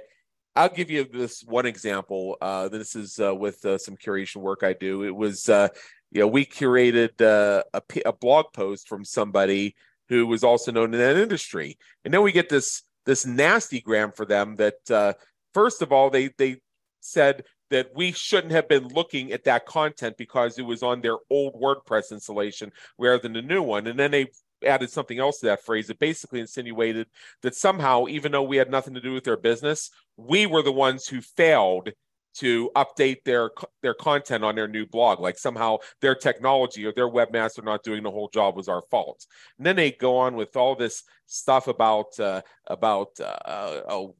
I'll 0.56 0.70
give 0.70 0.90
you 0.90 1.06
this 1.06 1.44
one 1.44 1.66
example. 1.66 2.38
Uh, 2.42 2.68
this 2.68 2.96
is 2.96 3.20
uh, 3.20 3.34
with 3.34 3.64
uh, 3.66 3.78
some 3.78 3.96
curation 3.96 4.38
work 4.38 4.64
I 4.64 4.74
do. 4.74 5.04
It 5.04 5.16
was, 5.16 5.48
uh, 5.48 5.70
you 6.12 6.22
know, 6.22 6.28
we 6.28 6.46
curated 6.46 7.22
uh, 7.22 7.64
a, 7.74 7.82
a 8.06 8.14
blog 8.14 8.48
post 8.54 8.90
from 8.90 9.06
somebody 9.06 9.76
who 10.10 10.28
was 10.28 10.44
also 10.44 10.72
known 10.72 10.94
in 10.94 11.00
that 11.00 11.16
industry, 11.16 11.78
and 12.04 12.14
then 12.14 12.22
we 12.22 12.34
get 12.34 12.50
this 12.50 12.84
this 13.06 13.26
nasty 13.26 13.80
gram 13.80 14.12
for 14.12 14.26
them 14.26 14.56
that 14.58 15.16
first 15.54 15.82
of 15.82 15.92
all 15.92 16.10
they 16.10 16.30
they 16.38 16.58
said 17.00 17.46
that 17.72 17.90
we 17.96 18.12
shouldn't 18.12 18.52
have 18.52 18.68
been 18.68 18.90
looking 18.90 19.32
at 19.32 19.46
that 19.46 19.66
content 19.66 20.18
because 20.18 20.60
it 20.60 20.64
was 20.64 20.84
on 20.84 21.02
their 21.02 21.18
old 21.30 21.54
WordPress 21.56 22.12
installation 22.12 22.72
rather 23.00 23.18
than 23.18 23.34
the 23.34 23.42
new 23.42 23.64
one. 23.64 23.88
And 23.88 23.98
then 23.98 24.12
they 24.12 24.28
added 24.66 24.90
something 24.90 25.20
else 25.20 25.40
to 25.40 25.48
that 25.48 25.64
phrase. 25.64 25.90
It 25.90 26.00
basically 26.00 26.40
insinuated 26.40 27.08
that 27.42 27.56
somehow, 27.56 28.08
even 28.08 28.32
though 28.32 28.44
we 28.44 28.58
had 28.58 28.72
nothing 28.72 28.94
to 28.94 29.02
do 29.02 29.14
with 29.14 29.24
their 29.24 29.38
business, 29.38 29.90
we 30.18 30.46
were 30.46 30.62
the 30.62 30.72
ones 30.72 31.08
who 31.08 31.22
failed 31.22 31.92
to 32.34 32.72
update 32.76 33.24
their 33.26 33.52
their 33.82 33.94
content 33.94 34.44
on 34.44 34.56
their 34.56 34.68
new 34.68 34.86
blog. 34.86 35.20
Like 35.20 35.38
somehow 35.38 35.78
their 36.02 36.16
technology 36.16 36.86
or 36.86 36.94
their 36.94 37.10
webmaster 37.10 37.64
not 37.64 37.84
doing 37.84 38.04
the 38.04 38.12
whole 38.12 38.30
job 38.30 38.56
was 38.56 38.68
our 38.68 38.84
fault. 38.90 39.26
And 39.58 39.66
then 39.66 39.76
they 39.76 39.92
go 39.92 40.18
on 40.18 40.36
with 40.36 40.56
all 40.56 40.76
this 40.76 41.04
stuff 41.26 41.68
about 41.68 42.18
uh, 42.20 42.42
about 42.68 43.20
uh, 43.20 43.82
oh 43.90 44.16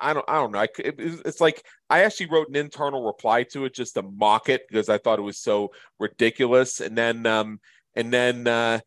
I 0.00 0.12
don't 0.12 0.24
I 0.28 0.34
don't 0.34 0.52
know. 0.52 0.60
I, 0.60 0.68
it, 0.78 0.94
it's 0.98 1.40
like 1.40 1.64
I 1.90 2.04
actually 2.04 2.30
wrote 2.30 2.48
an 2.48 2.56
internal 2.56 3.04
reply 3.04 3.44
to 3.52 3.64
it 3.64 3.74
just 3.74 3.94
to 3.94 4.02
mock 4.02 4.48
it 4.48 4.62
because 4.68 4.88
I 4.88 4.98
thought 4.98 5.18
it 5.18 5.22
was 5.22 5.38
so 5.38 5.72
ridiculous. 5.98 6.80
And 6.80 6.96
then 6.96 7.26
um 7.26 7.60
and 7.94 8.12
then 8.12 8.46
uh 8.46 8.80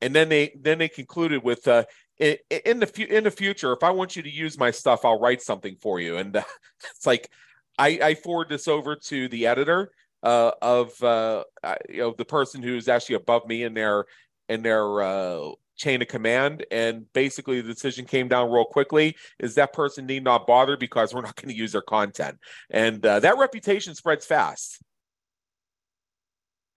and 0.00 0.14
then 0.14 0.28
they 0.28 0.56
then 0.60 0.78
they 0.78 0.88
concluded 0.88 1.42
with 1.42 1.66
uh, 1.68 1.84
in, 2.18 2.80
the 2.80 2.86
fu- 2.86 3.02
in 3.02 3.24
the 3.24 3.30
future, 3.30 3.72
if 3.72 3.82
I 3.82 3.90
want 3.90 4.16
you 4.16 4.22
to 4.22 4.30
use 4.30 4.58
my 4.58 4.70
stuff, 4.70 5.04
I'll 5.04 5.18
write 5.18 5.42
something 5.42 5.76
for 5.80 6.00
you. 6.00 6.16
And 6.16 6.36
uh, 6.36 6.42
it's 6.90 7.06
like 7.06 7.30
I, 7.78 7.98
I 8.02 8.14
forward 8.14 8.48
this 8.48 8.68
over 8.68 8.96
to 8.96 9.28
the 9.28 9.46
editor 9.46 9.90
uh, 10.22 10.52
of 10.62 11.02
uh, 11.02 11.44
you 11.88 11.98
know 11.98 12.14
the 12.16 12.24
person 12.24 12.62
who's 12.62 12.88
actually 12.88 13.16
above 13.16 13.46
me 13.46 13.62
in 13.62 13.74
their 13.74 14.06
in 14.48 14.62
their 14.62 15.02
uh, 15.02 15.50
chain 15.76 16.02
of 16.02 16.08
command, 16.08 16.64
and 16.70 17.12
basically 17.12 17.60
the 17.60 17.72
decision 17.72 18.04
came 18.04 18.28
down 18.28 18.50
real 18.50 18.64
quickly: 18.64 19.16
is 19.40 19.56
that 19.56 19.72
person 19.72 20.06
need 20.06 20.24
not 20.24 20.46
bother 20.46 20.76
because 20.76 21.12
we're 21.12 21.22
not 21.22 21.36
going 21.40 21.52
to 21.52 21.56
use 21.56 21.72
their 21.72 21.82
content, 21.82 22.38
and 22.70 23.04
uh, 23.04 23.20
that 23.20 23.38
reputation 23.38 23.94
spreads 23.94 24.24
fast. 24.24 24.80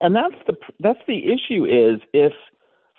And 0.00 0.14
that's 0.14 0.34
the 0.46 0.54
that's 0.80 1.00
the 1.06 1.32
issue 1.32 1.64
is 1.64 2.00
if 2.12 2.32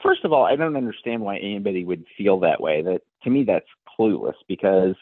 First 0.04 0.24
of 0.24 0.32
all, 0.32 0.46
I 0.46 0.56
don't 0.56 0.78
understand 0.78 1.22
why 1.22 1.38
anybody 1.38 1.84
would 1.84 2.06
feel 2.18 2.40
that 2.40 2.62
way. 2.62 2.82
That 2.82 3.02
to 3.24 3.30
me, 3.30 3.44
that's 3.44 3.68
clueless 4.00 4.36
because 4.48 4.96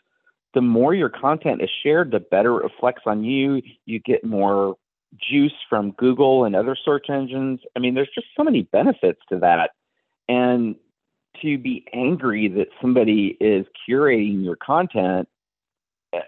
the 0.53 0.61
more 0.61 0.93
your 0.93 1.09
content 1.09 1.61
is 1.61 1.69
shared, 1.83 2.11
the 2.11 2.19
better 2.19 2.59
it 2.59 2.63
reflects 2.63 3.03
on 3.05 3.23
you. 3.23 3.61
You 3.85 3.99
get 3.99 4.23
more 4.23 4.75
juice 5.15 5.53
from 5.69 5.91
Google 5.91 6.45
and 6.45 6.55
other 6.55 6.75
search 6.75 7.09
engines. 7.09 7.59
I 7.75 7.79
mean, 7.79 7.93
there's 7.93 8.09
just 8.13 8.27
so 8.35 8.43
many 8.43 8.63
benefits 8.63 9.19
to 9.29 9.39
that. 9.39 9.71
And 10.27 10.75
to 11.41 11.57
be 11.57 11.85
angry 11.93 12.47
that 12.47 12.67
somebody 12.81 13.37
is 13.39 13.65
curating 13.87 14.43
your 14.43 14.55
content, 14.55 15.27
eh, 16.13 16.19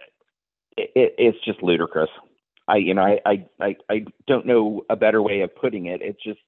it, 0.77 1.15
it's 1.17 1.43
just 1.43 1.63
ludicrous. 1.63 2.09
I, 2.67 2.77
you 2.77 2.93
know, 2.93 3.01
I, 3.01 3.19
I, 3.25 3.45
I, 3.59 3.75
I 3.89 4.05
don't 4.27 4.45
know 4.45 4.83
a 4.89 4.95
better 4.95 5.21
way 5.21 5.41
of 5.41 5.55
putting 5.55 5.87
it. 5.87 6.01
It's 6.01 6.21
just 6.23 6.39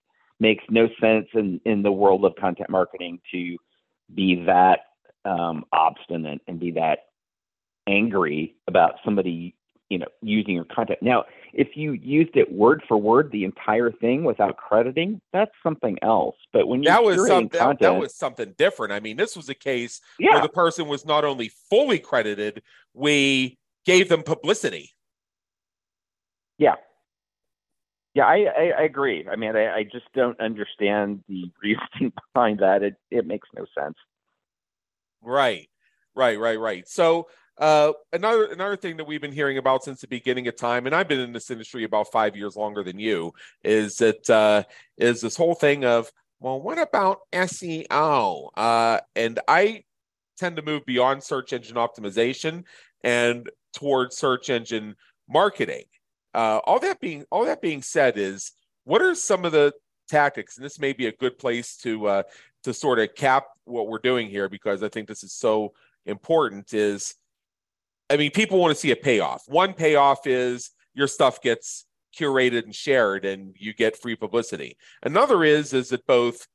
makes 0.42 0.64
no 0.70 0.90
sense 1.00 1.28
in, 1.36 1.62
in 1.66 1.84
the 1.84 1.92
world 1.92 2.26
of 2.26 2.36
content 2.36 2.70
marketing 2.70 3.20
to 3.32 3.58
be 4.14 4.44
that 4.48 4.80
um, 5.24 5.64
obstinate 5.72 6.42
and 6.48 6.60
be 6.60 6.72
that 6.72 7.06
angry 7.88 8.56
about 8.68 8.96
somebody 9.06 9.56
you 9.90 10.00
know 10.00 10.08
using 10.22 10.56
your 10.56 10.66
content. 10.66 11.00
Now 11.02 11.26
if 11.54 11.76
you 11.76 11.94
used 11.94 12.36
it 12.36 12.52
word 12.52 12.82
for 12.88 12.98
word 12.98 13.32
the 13.32 13.44
entire 13.44 13.92
thing 13.92 14.24
without 14.24 14.58
crediting 14.58 15.22
that's 15.32 15.52
something 15.62 15.98
else. 16.02 16.36
But 16.52 16.68
when 16.68 16.82
you 16.82 16.90
that 16.90 17.04
was 17.04 17.18
some, 17.28 17.50
content, 17.50 17.80
that, 17.80 17.94
that, 17.94 18.00
was 18.00 18.16
something 18.16 18.56
different. 18.58 18.94
I 18.94 19.00
mean 19.00 19.18
this 19.18 19.36
was 19.36 19.48
a 19.48 19.56
case 19.56 20.02
yeah. 20.18 20.32
where 20.32 20.42
the 20.42 20.50
person 20.50 20.88
was 20.88 21.06
not 21.06 21.24
only 21.24 21.52
fully 21.70 22.00
credited 22.00 22.64
we 22.94 23.60
gave 23.86 24.10
them 24.10 24.24
publicity. 24.24 24.92
Yeah 26.58 26.76
yeah, 28.14 28.26
I, 28.26 28.46
I, 28.58 28.72
I 28.80 28.84
agree. 28.84 29.26
I 29.32 29.36
mean, 29.36 29.56
I, 29.56 29.74
I 29.74 29.84
just 29.84 30.06
don't 30.14 30.40
understand 30.40 31.24
the 31.28 31.52
reasoning 31.64 32.14
behind 32.34 32.60
that. 32.60 32.84
It 32.84 32.96
it 33.10 33.26
makes 33.26 33.48
no 33.56 33.66
sense. 33.78 33.96
Right, 35.22 35.70
right, 36.16 36.40
right, 36.40 36.60
right. 36.60 36.88
So 36.88 37.28
uh, 37.58 37.94
another 38.12 38.46
another 38.46 38.76
thing 38.76 38.98
that 38.98 39.06
we've 39.06 39.22
been 39.22 39.32
hearing 39.32 39.58
about 39.58 39.84
since 39.84 40.02
the 40.02 40.08
beginning 40.08 40.48
of 40.48 40.56
time, 40.56 40.88
and 40.88 40.96
I've 40.96 41.08
been 41.08 41.20
in 41.20 41.32
this 41.32 41.52
industry 41.52 41.84
about 41.84 42.12
five 42.12 42.36
years 42.36 42.56
longer 42.56 42.84
than 42.84 43.00
you, 43.00 43.34
is 43.64 43.98
that 43.98 44.30
uh, 44.30 44.64
is 44.98 45.22
this 45.22 45.38
whole 45.38 45.56
thing 45.56 45.86
of 45.86 46.12
well, 46.40 46.60
what 46.60 46.80
about 46.80 47.20
SEO? 47.32 48.50
Uh, 48.58 49.00
and 49.16 49.40
I 49.48 49.84
tend 50.38 50.56
to 50.56 50.64
move 50.64 50.86
beyond 50.86 51.24
search 51.24 51.54
engine 51.54 51.76
optimization 51.76 52.64
and 53.04 53.48
towards 53.74 54.18
search 54.18 54.50
engine 54.50 54.96
marketing. 55.30 55.84
Uh, 56.34 56.60
all 56.66 56.80
that 56.80 57.00
being 57.00 57.26
all 57.32 57.46
that 57.46 57.62
being 57.62 57.82
said, 57.82 58.18
is 58.18 58.52
what 58.84 59.02
are 59.02 59.16
some 59.16 59.46
of 59.46 59.52
the 59.52 59.74
tactics? 60.10 60.58
And 60.58 60.66
this 60.66 60.80
may 60.80 60.94
be 60.94 61.08
a 61.08 61.12
good 61.12 61.38
place 61.38 61.78
to 61.78 62.08
uh, 62.08 62.24
to 62.64 62.74
sort 62.74 63.00
of 63.00 63.14
cap 63.16 63.46
what 63.66 63.88
we're 63.88 64.00
doing 64.00 64.30
here 64.30 64.50
because 64.50 64.84
I 64.84 64.90
think 64.90 65.08
this 65.08 65.24
is 65.24 65.34
so 65.34 65.74
important. 66.06 66.74
Is 66.74 67.16
I 68.10 68.18
mean, 68.18 68.32
people 68.32 68.60
want 68.60 68.74
to 68.74 68.80
see 68.80 68.92
a 68.92 68.96
payoff. 68.96 69.44
One 69.48 69.74
payoff 69.74 70.28
is 70.28 70.72
your 70.94 71.08
stuff 71.08 71.42
gets 71.42 71.86
curated 72.18 72.64
and 72.64 72.76
shared, 72.76 73.26
and 73.26 73.56
you 73.58 73.74
get 73.74 74.02
free 74.02 74.16
publicity. 74.16 74.78
Another 75.04 75.44
is 75.44 75.74
is 75.74 75.90
that 75.90 76.06
both 76.06 76.48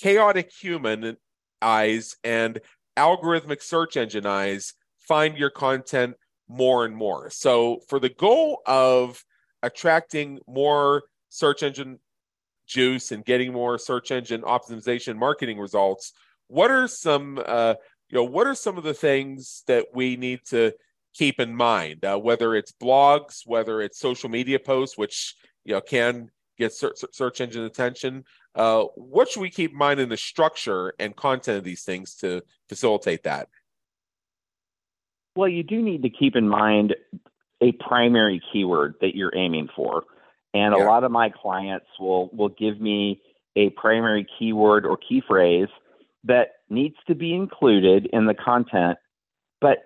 chaotic 0.00 0.50
human 0.50 1.16
eyes 1.62 2.16
and 2.24 2.60
algorithmic 2.96 3.62
search 3.62 3.96
engine 3.96 4.26
eyes 4.26 4.74
find 4.98 5.36
your 5.36 5.50
content 5.50 6.14
more 6.48 6.84
and 6.84 6.96
more. 6.96 7.30
So, 7.30 7.80
for 7.88 7.98
the 7.98 8.08
goal 8.08 8.60
of 8.66 9.22
attracting 9.62 10.40
more 10.46 11.04
search 11.28 11.62
engine 11.62 11.98
juice 12.66 13.12
and 13.12 13.24
getting 13.24 13.52
more 13.52 13.78
search 13.78 14.10
engine 14.10 14.42
optimization 14.42 15.16
marketing 15.16 15.58
results, 15.58 16.12
what 16.48 16.70
are 16.70 16.88
some 16.88 17.42
uh, 17.44 17.74
you 18.08 18.16
know 18.16 18.24
what 18.24 18.46
are 18.46 18.54
some 18.54 18.78
of 18.78 18.84
the 18.84 18.94
things 18.94 19.62
that 19.66 19.86
we 19.94 20.16
need 20.16 20.40
to 20.46 20.72
keep 21.14 21.40
in 21.40 21.54
mind? 21.54 22.04
Uh, 22.04 22.18
whether 22.18 22.54
it's 22.54 22.72
blogs, 22.72 23.42
whether 23.46 23.80
it's 23.80 23.98
social 23.98 24.28
media 24.28 24.58
posts, 24.58 24.98
which 24.98 25.34
you 25.64 25.74
know 25.74 25.80
can 25.80 26.30
get 26.58 26.72
search 26.72 27.40
engine 27.40 27.64
attention. 27.64 28.24
Uh, 28.54 28.84
what 28.94 29.28
should 29.28 29.40
we 29.40 29.50
keep 29.50 29.72
in 29.72 29.76
mind 29.76 29.98
in 29.98 30.08
the 30.08 30.16
structure 30.16 30.94
and 30.98 31.16
content 31.16 31.58
of 31.58 31.64
these 31.64 31.82
things 31.82 32.14
to 32.14 32.42
facilitate 32.68 33.24
that? 33.24 33.48
Well, 35.36 35.48
you 35.48 35.62
do 35.62 35.82
need 35.82 36.02
to 36.02 36.10
keep 36.10 36.36
in 36.36 36.48
mind 36.48 36.94
a 37.60 37.72
primary 37.72 38.42
keyword 38.52 38.94
that 39.00 39.14
you're 39.14 39.34
aiming 39.34 39.68
for. 39.74 40.04
And 40.52 40.74
yeah. 40.76 40.84
a 40.84 40.86
lot 40.86 41.04
of 41.04 41.10
my 41.10 41.30
clients 41.30 41.86
will 41.98 42.30
will 42.32 42.50
give 42.50 42.80
me 42.80 43.20
a 43.56 43.70
primary 43.70 44.26
keyword 44.38 44.86
or 44.86 44.96
key 44.96 45.22
phrase 45.26 45.68
that 46.24 46.48
needs 46.70 46.96
to 47.06 47.14
be 47.14 47.34
included 47.34 48.08
in 48.12 48.26
the 48.26 48.34
content. 48.34 48.98
But 49.60 49.78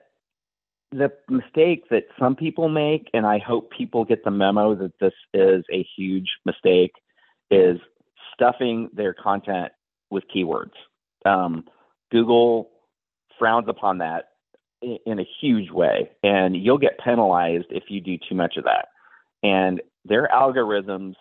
the 0.91 1.13
mistake 1.29 1.85
that 1.91 2.05
some 2.19 2.35
people 2.35 2.69
make, 2.69 3.11
and 3.13 3.27
I 3.27 3.39
hope 3.39 3.71
people 3.71 4.05
get 4.05 4.25
the 4.25 4.31
memo 4.31 4.75
that 4.75 4.93
this 5.01 5.13
is 5.35 5.65
a 5.73 5.87
huge 5.97 6.29
mistake, 6.45 6.93
is 7.51 7.79
stuffing 8.35 8.89
their 8.95 9.15
content 9.15 9.73
with 10.11 10.25
keywords. 10.35 10.73
Um, 11.27 11.65
Google 12.11 12.71
frowns 13.39 13.69
upon 13.69 13.99
that 13.99 14.29
in 14.83 15.19
a 15.19 15.29
huge 15.41 15.71
way, 15.71 16.11
and 16.23 16.57
you'll 16.57 16.79
get 16.79 16.99
penalized 16.99 17.67
if 17.71 17.85
you 17.89 18.01
do 18.01 18.17
too 18.29 18.35
much 18.35 18.57
of 18.57 18.65
that. 18.65 18.89
And 19.43 19.81
their 20.05 20.29
algorithms 20.29 21.15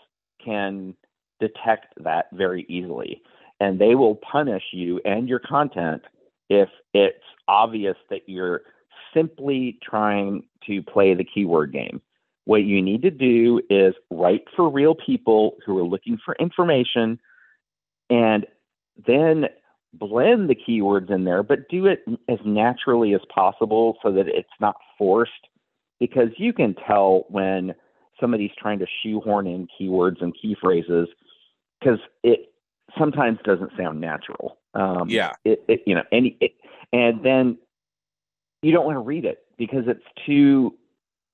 can 0.43 0.95
detect 1.39 1.93
that 2.03 2.27
very 2.33 2.65
easily, 2.69 3.21
and 3.59 3.79
they 3.79 3.95
will 3.95 4.15
punish 4.15 4.63
you 4.71 4.99
and 5.05 5.27
your 5.27 5.39
content 5.39 6.03
if 6.49 6.69
it's 6.93 7.23
obvious 7.47 7.97
that 8.09 8.21
you're 8.27 8.61
simply 9.13 9.79
trying 9.83 10.43
to 10.65 10.81
play 10.83 11.13
the 11.13 11.23
keyword 11.23 11.71
game. 11.71 12.01
What 12.45 12.63
you 12.63 12.81
need 12.81 13.01
to 13.01 13.11
do 13.11 13.61
is 13.69 13.93
write 14.09 14.45
for 14.55 14.69
real 14.69 14.95
people 14.95 15.57
who 15.65 15.77
are 15.79 15.83
looking 15.83 16.17
for 16.23 16.35
information 16.39 17.19
and 18.09 18.45
then 19.05 19.45
blend 19.93 20.49
the 20.49 20.55
keywords 20.55 21.09
in 21.09 21.23
there, 21.23 21.43
but 21.43 21.69
do 21.69 21.85
it 21.85 22.03
as 22.27 22.39
naturally 22.45 23.13
as 23.13 23.21
possible 23.33 23.97
so 24.03 24.11
that 24.11 24.27
it's 24.27 24.49
not 24.59 24.75
forced 24.97 25.31
because 25.99 26.29
you 26.37 26.53
can 26.53 26.75
tell 26.85 27.25
when 27.29 27.73
somebody's 28.19 28.51
trying 28.57 28.79
to 28.79 28.87
shoehorn 29.03 29.47
in 29.47 29.67
keywords 29.79 30.21
and 30.21 30.35
key 30.39 30.55
phrases 30.59 31.07
because 31.79 31.99
it 32.23 32.51
sometimes 32.97 33.39
doesn't 33.43 33.71
sound 33.77 33.99
natural. 33.99 34.57
Um, 34.73 35.09
yeah. 35.09 35.33
It, 35.45 35.63
it, 35.67 35.81
you 35.85 35.95
know, 35.95 36.03
any, 36.11 36.37
it, 36.39 36.53
and 36.93 37.23
then 37.23 37.57
you 38.61 38.71
don't 38.71 38.85
want 38.85 38.95
to 38.95 39.01
read 39.01 39.25
it 39.25 39.39
because 39.57 39.85
it's 39.87 40.03
too, 40.25 40.75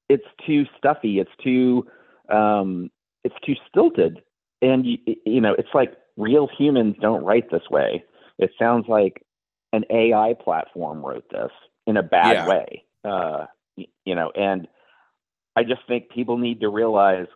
it's 0.10 0.26
too 0.46 0.66
stuffy. 0.78 1.20
It's 1.20 1.32
too, 1.44 1.88
um, 2.30 2.92
it's 3.24 3.36
too 3.46 3.56
stilted. 3.70 4.22
And 4.62 4.86
you, 4.86 4.98
you 5.26 5.42
know, 5.42 5.56
it's 5.58 5.74
like 5.74 5.94
real 6.18 6.48
humans 6.58 6.96
don't 7.02 7.24
write 7.24 7.52
this 7.52 7.70
way. 7.70 8.04
It 8.38 8.52
sounds 8.60 8.86
like 8.88 9.26
an 9.72 9.84
AI 9.89 10.36
platform 10.41 11.06
wrote 11.06 11.30
this 11.32 11.52
in 11.88 11.98
a 11.98 12.04
bad 12.04 12.34
yeah. 12.34 12.48
way. 12.48 12.84
Uh, 13.04 13.46
you 14.06 14.15
know, 14.15 14.32
and 14.36 14.67
I 15.56 15.63
just 15.63 15.82
think 15.88 16.10
people 16.10 16.38
need 16.38 16.62
to 16.62 16.69
realize 16.69 17.28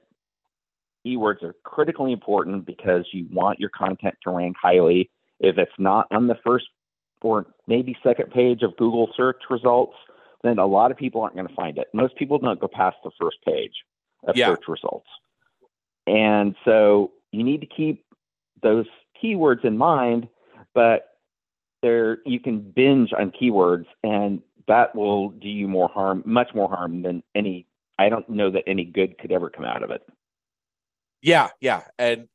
keywords 1.05 1.43
are 1.43 1.55
critically 1.63 2.11
important 2.11 2.65
because 2.65 3.05
you 3.11 3.27
want 3.31 3.59
your 3.59 3.69
content 3.69 4.15
to 4.23 4.31
rank 4.31 4.55
highly. 4.61 5.09
If 5.39 5.57
it's 5.57 5.71
not 5.77 6.07
on 6.11 6.27
the 6.27 6.37
first 6.45 6.65
or 7.21 7.47
maybe 7.67 7.97
second 8.03 8.31
page 8.31 8.61
of 8.61 8.75
Google 8.77 9.09
search 9.15 9.41
results, 9.49 9.95
then 10.43 10.59
a 10.59 10.65
lot 10.65 10.91
of 10.91 10.97
people 10.97 11.21
aren't 11.21 11.35
going 11.35 11.47
to 11.47 11.55
find 11.55 11.77
it. 11.77 11.87
Most 11.93 12.15
people 12.15 12.37
don't 12.37 12.59
go 12.59 12.67
past 12.67 12.97
the 13.03 13.11
first 13.19 13.37
page 13.45 13.73
of 14.27 14.35
yeah. 14.35 14.47
search 14.47 14.67
results. 14.67 15.07
And 16.05 16.55
so 16.63 17.11
you 17.31 17.43
need 17.43 17.61
to 17.61 17.67
keep 17.67 18.05
those 18.61 18.85
keywords 19.21 19.65
in 19.65 19.77
mind, 19.77 20.27
but 20.77 21.07
there 21.81 22.19
you 22.23 22.39
can 22.39 22.59
binge 22.59 23.11
on 23.11 23.31
keywords 23.31 23.87
and 24.03 24.43
that 24.67 24.95
will 24.95 25.29
do 25.29 25.49
you 25.49 25.67
more 25.67 25.89
harm, 25.89 26.21
much 26.23 26.53
more 26.53 26.69
harm 26.69 27.01
than 27.01 27.23
any 27.33 27.65
I 27.97 28.09
don't 28.09 28.29
know 28.29 28.51
that 28.51 28.65
any 28.67 28.85
good 28.85 29.17
could 29.17 29.31
ever 29.31 29.49
come 29.49 29.65
out 29.65 29.81
of 29.81 29.89
it. 29.89 30.03
Yeah, 31.23 31.49
yeah, 31.59 31.81
and 31.97 32.27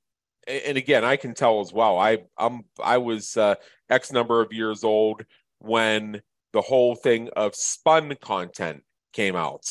and 0.49 0.77
again, 0.77 1.05
I 1.05 1.15
can 1.15 1.35
tell 1.35 1.61
as 1.61 1.73
well. 1.73 2.01
I 2.01 2.25
I'm 2.37 2.65
I 2.83 2.99
was 2.99 3.37
uh, 3.37 3.55
X 3.89 4.11
number 4.11 4.41
of 4.41 4.53
years 4.53 4.83
old 4.83 5.25
when 5.61 6.21
the 6.53 6.63
whole 6.63 6.97
thing 6.97 7.29
of 7.37 7.55
spun 7.55 8.17
content 8.21 8.83
came 9.13 9.37
out. 9.37 9.67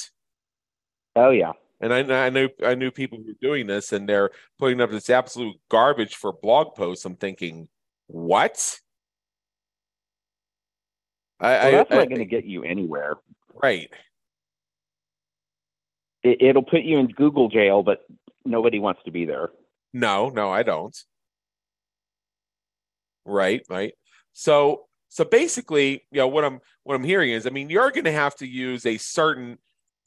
Oh 1.17 1.31
yeah, 1.31 1.51
and 1.81 1.93
I, 1.93 2.27
I 2.27 2.29
knew 2.29 2.47
I 2.63 2.75
knew 2.75 2.89
people 2.89 3.17
who 3.17 3.25
were 3.25 3.47
doing 3.49 3.67
this, 3.67 3.91
and 3.91 4.07
they're 4.07 4.29
putting 4.57 4.79
up 4.79 4.91
this 4.91 5.09
absolute 5.09 5.57
garbage 5.69 6.15
for 6.15 6.31
blog 6.31 6.73
posts. 6.75 7.03
I'm 7.03 7.17
thinking, 7.17 7.67
what? 8.11 8.79
I, 11.39 11.49
well, 11.49 11.71
that's 11.71 11.91
I, 11.91 11.95
not 11.95 12.09
going 12.09 12.19
to 12.19 12.25
get 12.25 12.45
you 12.45 12.63
anywhere, 12.63 13.15
right? 13.61 13.89
It, 16.23 16.41
it'll 16.41 16.63
put 16.63 16.83
you 16.83 16.99
in 16.99 17.07
Google 17.07 17.49
jail, 17.49 17.81
but 17.81 18.05
nobody 18.45 18.79
wants 18.79 19.01
to 19.05 19.11
be 19.11 19.25
there. 19.25 19.49
No, 19.93 20.29
no, 20.29 20.51
I 20.51 20.63
don't. 20.63 20.95
Right, 23.25 23.61
right. 23.69 23.93
So 24.33 24.85
so 25.09 25.25
basically, 25.25 26.05
you 26.11 26.19
know, 26.19 26.27
what 26.27 26.45
I'm 26.45 26.59
what 26.83 26.95
I'm 26.95 27.03
hearing 27.03 27.31
is 27.31 27.47
I 27.47 27.49
mean, 27.49 27.69
you're 27.69 27.91
going 27.91 28.05
to 28.05 28.11
have 28.11 28.35
to 28.37 28.47
use 28.47 28.85
a 28.85 28.97
certain 28.97 29.57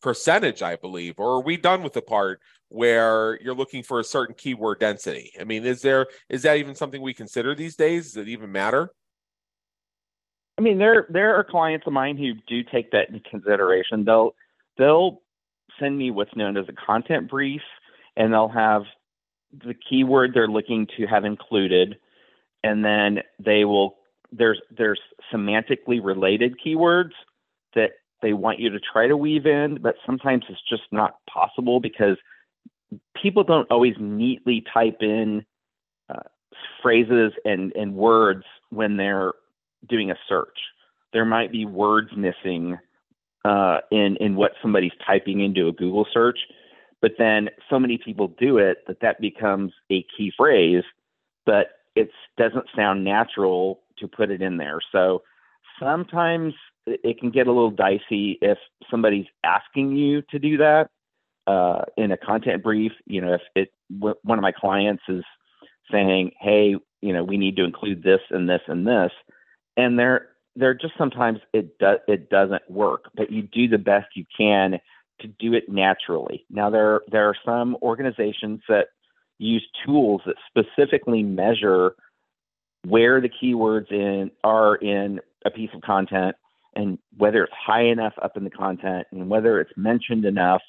percentage, 0.04 0.62
I 0.62 0.76
believe, 0.76 1.14
or 1.18 1.38
are 1.38 1.42
we 1.42 1.56
done 1.56 1.82
with 1.82 1.94
the 1.94 2.02
part 2.02 2.40
where 2.68 3.40
you're 3.42 3.54
looking 3.54 3.82
for 3.82 3.98
a 3.98 4.04
certain 4.04 4.34
keyword 4.34 4.78
density? 4.78 5.32
I 5.40 5.44
mean, 5.44 5.64
is 5.64 5.80
there 5.80 6.06
is 6.28 6.42
that 6.42 6.58
even 6.58 6.74
something 6.74 7.00
we 7.00 7.14
consider 7.14 7.54
these 7.54 7.74
days? 7.74 8.12
Does 8.12 8.18
it 8.18 8.28
even 8.28 8.52
matter? 8.52 8.92
I 10.58 10.60
mean, 10.60 10.76
there 10.76 11.06
there 11.08 11.34
are 11.34 11.42
clients 11.42 11.86
of 11.86 11.94
mine 11.94 12.18
who 12.18 12.34
do 12.46 12.62
take 12.62 12.90
that 12.92 13.08
into 13.08 13.20
consideration. 13.28 14.04
They'll 14.04 14.34
they'll 14.76 15.22
send 15.80 15.96
me 15.96 16.10
what's 16.10 16.36
known 16.36 16.58
as 16.58 16.66
a 16.68 16.86
content 16.86 17.30
brief 17.30 17.62
and 18.14 18.32
they'll 18.32 18.48
have 18.48 18.82
the 19.52 19.74
keyword 19.74 20.32
they're 20.34 20.48
looking 20.48 20.86
to 20.98 21.06
have 21.06 21.24
included, 21.24 21.96
and 22.62 22.84
then 22.84 23.20
they 23.38 23.64
will 23.64 23.96
there's 24.32 24.60
there's 24.76 25.00
semantically 25.32 26.04
related 26.04 26.56
keywords 26.64 27.12
that 27.74 27.92
they 28.22 28.32
want 28.32 28.58
you 28.58 28.70
to 28.70 28.80
try 28.80 29.06
to 29.06 29.16
weave 29.16 29.46
in, 29.46 29.78
but 29.80 29.96
sometimes 30.06 30.44
it's 30.48 30.60
just 30.68 30.84
not 30.92 31.18
possible 31.32 31.80
because 31.80 32.16
people 33.20 33.44
don't 33.44 33.70
always 33.70 33.94
neatly 33.98 34.64
type 34.72 34.98
in 35.00 35.44
uh, 36.08 36.22
phrases 36.82 37.32
and, 37.44 37.72
and 37.74 37.94
words 37.94 38.44
when 38.70 38.96
they're 38.96 39.32
doing 39.88 40.10
a 40.10 40.16
search. 40.28 40.58
There 41.12 41.24
might 41.24 41.52
be 41.52 41.64
words 41.64 42.10
missing 42.16 42.78
uh, 43.44 43.78
in 43.90 44.16
in 44.20 44.36
what 44.36 44.52
somebody's 44.62 44.92
typing 45.06 45.40
into 45.40 45.68
a 45.68 45.72
Google 45.72 46.06
search, 46.12 46.38
but 47.02 47.12
then 47.18 47.50
so 47.68 47.78
many 47.78 47.98
people 47.98 48.28
do 48.38 48.58
it 48.58 48.78
that 48.86 49.00
that 49.02 49.20
becomes 49.20 49.72
a 49.90 50.04
key 50.16 50.32
phrase, 50.36 50.82
but 51.44 51.66
it 51.94 52.10
doesn't 52.38 52.66
sound 52.74 53.04
natural 53.04 53.82
to 53.98 54.08
put 54.08 54.30
it 54.30 54.42
in 54.42 54.56
there. 54.56 54.80
So 54.90 55.22
sometimes 55.78 56.54
it 56.86 57.18
can 57.18 57.30
get 57.30 57.46
a 57.46 57.52
little 57.52 57.70
dicey 57.70 58.38
if 58.42 58.58
somebody's 58.90 59.26
asking 59.42 59.96
you 59.96 60.22
to 60.30 60.38
do 60.38 60.58
that 60.58 60.90
uh, 61.46 61.82
in 61.96 62.12
a 62.12 62.16
content 62.16 62.62
brief. 62.62 62.92
You 63.06 63.20
know, 63.20 63.34
if 63.34 63.42
it 63.54 63.72
one 63.98 64.38
of 64.38 64.42
my 64.42 64.52
clients 64.52 65.02
is 65.08 65.24
saying, 65.90 66.32
"Hey, 66.40 66.76
you 67.00 67.12
know, 67.12 67.24
we 67.24 67.36
need 67.36 67.56
to 67.56 67.64
include 67.64 68.02
this 68.02 68.20
and 68.30 68.48
this 68.48 68.62
and 68.68 68.86
this," 68.86 69.12
and 69.76 69.98
they're 69.98 70.28
they're 70.56 70.74
just 70.74 70.94
sometimes 70.96 71.40
it 71.52 71.78
does 71.78 71.98
it 72.06 72.30
doesn't 72.30 72.68
work, 72.70 73.10
but 73.14 73.30
you 73.30 73.42
do 73.42 73.68
the 73.68 73.78
best 73.78 74.08
you 74.14 74.24
can 74.36 74.78
to 75.20 75.28
do 75.28 75.54
it 75.54 75.68
naturally. 75.68 76.44
Now 76.50 76.70
there 76.70 77.02
there 77.10 77.28
are 77.28 77.36
some 77.44 77.76
organizations 77.82 78.60
that 78.68 78.88
use 79.38 79.66
tools 79.84 80.22
that 80.26 80.36
specifically 80.48 81.22
measure 81.22 81.94
where 82.86 83.20
the 83.20 83.30
keywords 83.30 83.90
in 83.90 84.30
are 84.44 84.76
in 84.76 85.20
a 85.44 85.50
piece 85.50 85.70
of 85.74 85.80
content 85.82 86.36
and 86.76 86.98
whether 87.16 87.44
it's 87.44 87.52
high 87.54 87.84
enough 87.84 88.14
up 88.22 88.36
in 88.36 88.44
the 88.44 88.50
content 88.50 89.06
and 89.10 89.28
whether 89.28 89.60
it's 89.60 89.72
mentioned 89.76 90.24
enough 90.24 90.62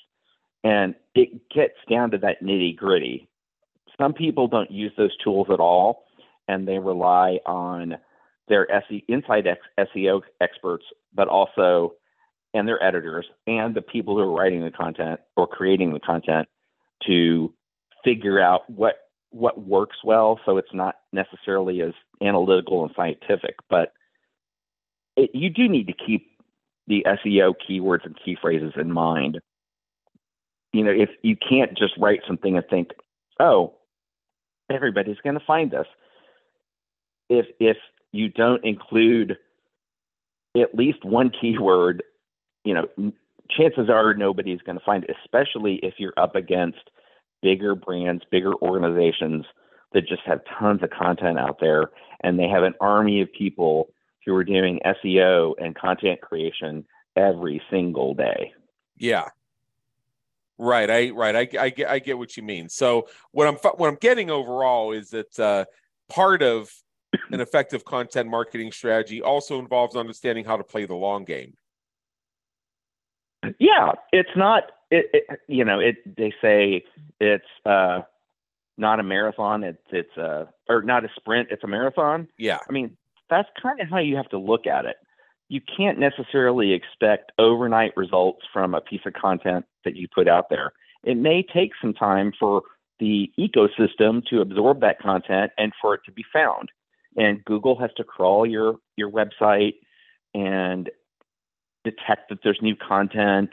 and 0.64 0.96
it 1.14 1.50
gets 1.50 1.76
down 1.90 2.12
to 2.12 2.18
that 2.18 2.44
nitty 2.44 2.76
gritty. 2.76 3.28
Some 4.00 4.14
people 4.14 4.48
don't 4.48 4.72
use 4.72 4.92
those 4.98 5.16
tools 5.24 5.48
at 5.52 5.60
all 5.60 6.06
and 6.48 6.68
they 6.68 6.80
rely 6.80 7.40
on 7.46 7.96
their 8.48 8.70
SE, 8.72 9.04
inside 9.08 9.48
SEO 9.80 10.22
experts, 10.42 10.86
but 11.14 11.28
also 11.28 11.94
and 12.56 12.68
their 12.68 12.82
editors 12.82 13.26
and 13.48 13.76
the 13.76 13.82
people 13.82 14.16
who 14.16 14.22
are 14.22 14.32
writing 14.32 14.64
the 14.64 14.72
content 14.72 15.20
or 15.36 15.46
creating 15.46 15.94
the 15.94 16.00
content 16.00 16.48
to 17.06 17.54
figure 18.04 18.40
out 18.40 18.68
what 18.70 18.96
what 19.32 19.68
works 19.68 19.98
well 20.06 20.40
so 20.46 20.58
it's 20.58 20.74
not 20.74 20.96
necessarily 21.12 21.82
as 21.82 21.92
analytical 22.22 22.86
and 22.86 22.94
scientific 22.96 23.56
but 23.70 23.92
it, 25.16 25.32
you 25.34 25.50
do 25.50 25.68
need 25.68 25.88
to 25.88 25.94
keep 25.94 26.30
the 26.88 27.06
SEO 27.08 27.54
keywords 27.68 28.06
and 28.06 28.18
key 28.24 28.38
phrases 28.40 28.74
in 28.76 28.92
mind. 28.92 29.40
You 30.74 30.84
know 30.84 30.92
if 30.92 31.10
you 31.22 31.36
can't 31.38 31.78
just 31.78 31.94
write 31.98 32.22
something 32.28 32.58
and 32.58 32.66
think 32.70 32.92
oh 33.40 33.74
everybody's 34.70 35.18
going 35.24 35.38
to 35.40 35.46
find 35.46 35.72
this. 35.72 35.88
If 37.30 37.46
if 37.60 37.78
you 38.12 38.30
don't 38.30 38.64
include 38.66 39.38
at 40.56 40.76
least 40.76 41.04
one 41.04 41.30
keyword 41.30 42.04
you 42.66 42.74
know, 42.74 43.14
chances 43.50 43.90
are 43.90 44.14
nobody's 44.14 44.60
going 44.62 44.78
to 44.78 44.84
find 44.84 45.06
it, 45.06 45.16
especially 45.24 45.76
if 45.76 45.94
you're 45.98 46.14
up 46.18 46.36
against 46.36 46.90
bigger 47.42 47.76
brands, 47.76 48.24
bigger 48.30 48.56
organizations 48.56 49.46
that 49.94 50.08
just 50.08 50.24
have 50.26 50.42
tons 50.60 50.82
of 50.84 50.90
content 50.90 51.40
out 51.40 51.60
there 51.62 51.92
and 52.22 52.38
they 52.38 52.48
have 52.48 52.64
an 52.64 52.74
army 52.82 53.22
of 53.22 53.32
people 53.32 53.88
who 54.26 54.36
are 54.36 54.44
doing 54.44 54.80
SEO 54.86 55.54
and 55.60 55.76
content 55.76 56.22
creation 56.22 56.86
every 57.16 57.62
single 57.70 58.14
day. 58.14 58.54
Yeah. 58.98 59.30
Right. 60.58 60.90
I 60.90 61.10
right. 61.10 61.36
I, 61.36 61.64
I 61.64 61.70
get 61.70 61.90
I 61.90 62.00
get 62.00 62.18
what 62.18 62.38
you 62.38 62.44
mean. 62.44 62.70
So 62.70 63.08
what 63.32 63.48
I'm 63.48 63.56
what 63.56 63.88
I'm 63.88 63.98
getting 64.00 64.30
overall 64.30 64.94
is 64.94 65.10
that 65.10 65.40
uh, 65.40 65.66
part 66.08 66.42
of 66.42 66.70
an 67.32 67.42
effective 67.42 67.84
content 67.84 68.30
marketing 68.30 68.72
strategy 68.72 69.22
also 69.22 69.60
involves 69.60 69.96
understanding 69.96 70.46
how 70.46 70.58
to 70.58 70.64
play 70.64 70.86
the 70.86 70.96
long 70.96 71.26
game. 71.26 71.56
Yeah, 73.60 73.92
it's 74.12 74.30
not. 74.36 74.72
It, 74.90 75.06
it, 75.14 75.40
you 75.48 75.66
know, 75.66 75.80
it. 75.80 75.98
They 76.16 76.34
say 76.42 76.84
it's 77.20 77.44
uh, 77.66 78.02
not 78.78 79.00
a 79.00 79.04
marathon. 79.04 79.64
It's 79.64 79.84
it's 79.92 80.16
a 80.18 80.48
or 80.70 80.82
not 80.84 81.04
a 81.04 81.10
sprint. 81.16 81.50
It's 81.52 81.64
a 81.64 81.68
marathon. 81.68 82.28
Yeah. 82.38 82.60
I 82.68 82.72
mean, 82.72 82.98
that's 83.30 83.50
kind 83.62 83.80
of 83.80 83.90
how 83.90 84.00
you 84.00 84.16
have 84.16 84.30
to 84.30 84.38
look 84.38 84.68
at 84.68 84.86
it. 84.86 84.98
You 85.50 85.62
can't 85.62 86.00
necessarily 86.00 86.74
expect 86.74 87.32
overnight 87.38 87.96
results 87.96 88.46
from 88.52 88.74
a 88.74 88.82
piece 88.82 89.02
of 89.06 89.14
content 89.14 89.66
that 89.84 89.96
you 89.96 90.08
put 90.14 90.28
out 90.28 90.50
there. 90.50 90.74
it 91.04 91.18
may 91.18 91.44
take 91.44 91.72
some 91.80 91.94
time 91.94 92.32
for 92.40 92.64
the 93.00 93.32
ecosystem 93.38 94.26
to 94.26 94.42
absorb 94.42 94.82
that 94.82 95.00
content 95.00 95.52
and 95.58 95.72
for 95.80 95.94
it 95.94 96.02
to 96.06 96.12
be 96.12 96.24
found. 96.34 96.70
And 97.18 97.44
Google 97.46 97.78
has 97.80 97.92
to 97.98 98.04
crawl 98.04 98.46
your 98.46 98.76
your 98.98 99.12
website 99.12 99.76
and 100.34 100.90
detect 101.84 102.30
that 102.30 102.40
there's 102.44 102.60
new 102.62 102.76
content 102.76 103.52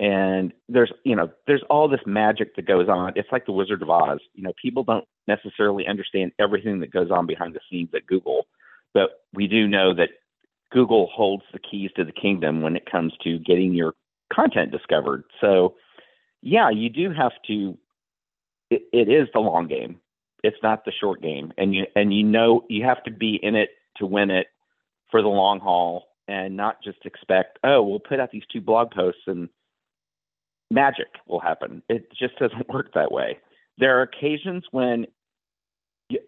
and 0.00 0.52
there's 0.68 0.92
you 1.04 1.14
know 1.14 1.30
there's 1.46 1.62
all 1.70 1.88
this 1.88 2.00
magic 2.06 2.56
that 2.56 2.66
goes 2.66 2.88
on 2.88 3.12
it's 3.16 3.30
like 3.30 3.46
the 3.46 3.52
wizard 3.52 3.80
of 3.82 3.90
oz 3.90 4.18
you 4.34 4.42
know 4.42 4.52
people 4.60 4.82
don't 4.82 5.04
necessarily 5.28 5.86
understand 5.86 6.32
everything 6.38 6.80
that 6.80 6.90
goes 6.90 7.10
on 7.10 7.26
behind 7.26 7.54
the 7.54 7.60
scenes 7.70 7.90
at 7.94 8.06
google 8.06 8.46
but 8.94 9.22
we 9.32 9.46
do 9.46 9.68
know 9.68 9.94
that 9.94 10.10
google 10.72 11.08
holds 11.12 11.44
the 11.52 11.58
keys 11.58 11.90
to 11.96 12.04
the 12.04 12.12
kingdom 12.12 12.62
when 12.62 12.76
it 12.76 12.90
comes 12.90 13.12
to 13.22 13.38
getting 13.40 13.74
your 13.74 13.94
content 14.32 14.70
discovered 14.70 15.24
so 15.40 15.74
yeah 16.42 16.70
you 16.70 16.88
do 16.88 17.10
have 17.10 17.32
to 17.46 17.76
it, 18.70 18.82
it 18.92 19.08
is 19.08 19.28
the 19.34 19.40
long 19.40 19.68
game 19.68 20.00
it's 20.42 20.56
not 20.62 20.84
the 20.84 20.92
short 20.92 21.20
game 21.20 21.52
and 21.58 21.74
you 21.74 21.84
and 21.94 22.14
you 22.14 22.22
know 22.22 22.64
you 22.68 22.84
have 22.84 23.02
to 23.04 23.10
be 23.10 23.38
in 23.42 23.54
it 23.54 23.70
to 23.96 24.06
win 24.06 24.30
it 24.30 24.46
for 25.10 25.22
the 25.22 25.28
long 25.28 25.60
haul 25.60 26.06
and 26.26 26.56
not 26.56 26.82
just 26.82 26.98
expect 27.04 27.58
oh 27.64 27.82
we'll 27.82 28.00
put 28.00 28.18
out 28.18 28.30
these 28.30 28.42
two 28.50 28.60
blog 28.60 28.90
posts 28.90 29.22
and 29.26 29.48
magic 30.74 31.08
will 31.26 31.40
happen. 31.40 31.82
It 31.88 32.10
just 32.12 32.36
doesn't 32.38 32.68
work 32.72 32.92
that 32.94 33.12
way. 33.12 33.38
There 33.78 33.98
are 33.98 34.02
occasions 34.02 34.64
when 34.70 35.06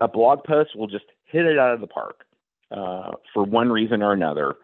a 0.01 0.09
blog 0.09 0.45
post 0.45 0.75
will 0.75 0.87
just 0.87 1.05
hit 1.25 1.45
it 1.45 1.59
out 1.59 1.75
of 1.75 1.81
the 1.81 1.87
park 1.87 2.25
uh, 2.71 3.13
for 3.33 3.45
one 3.45 3.71
reason 3.71 4.03
or 4.03 4.13
another. 4.13 4.57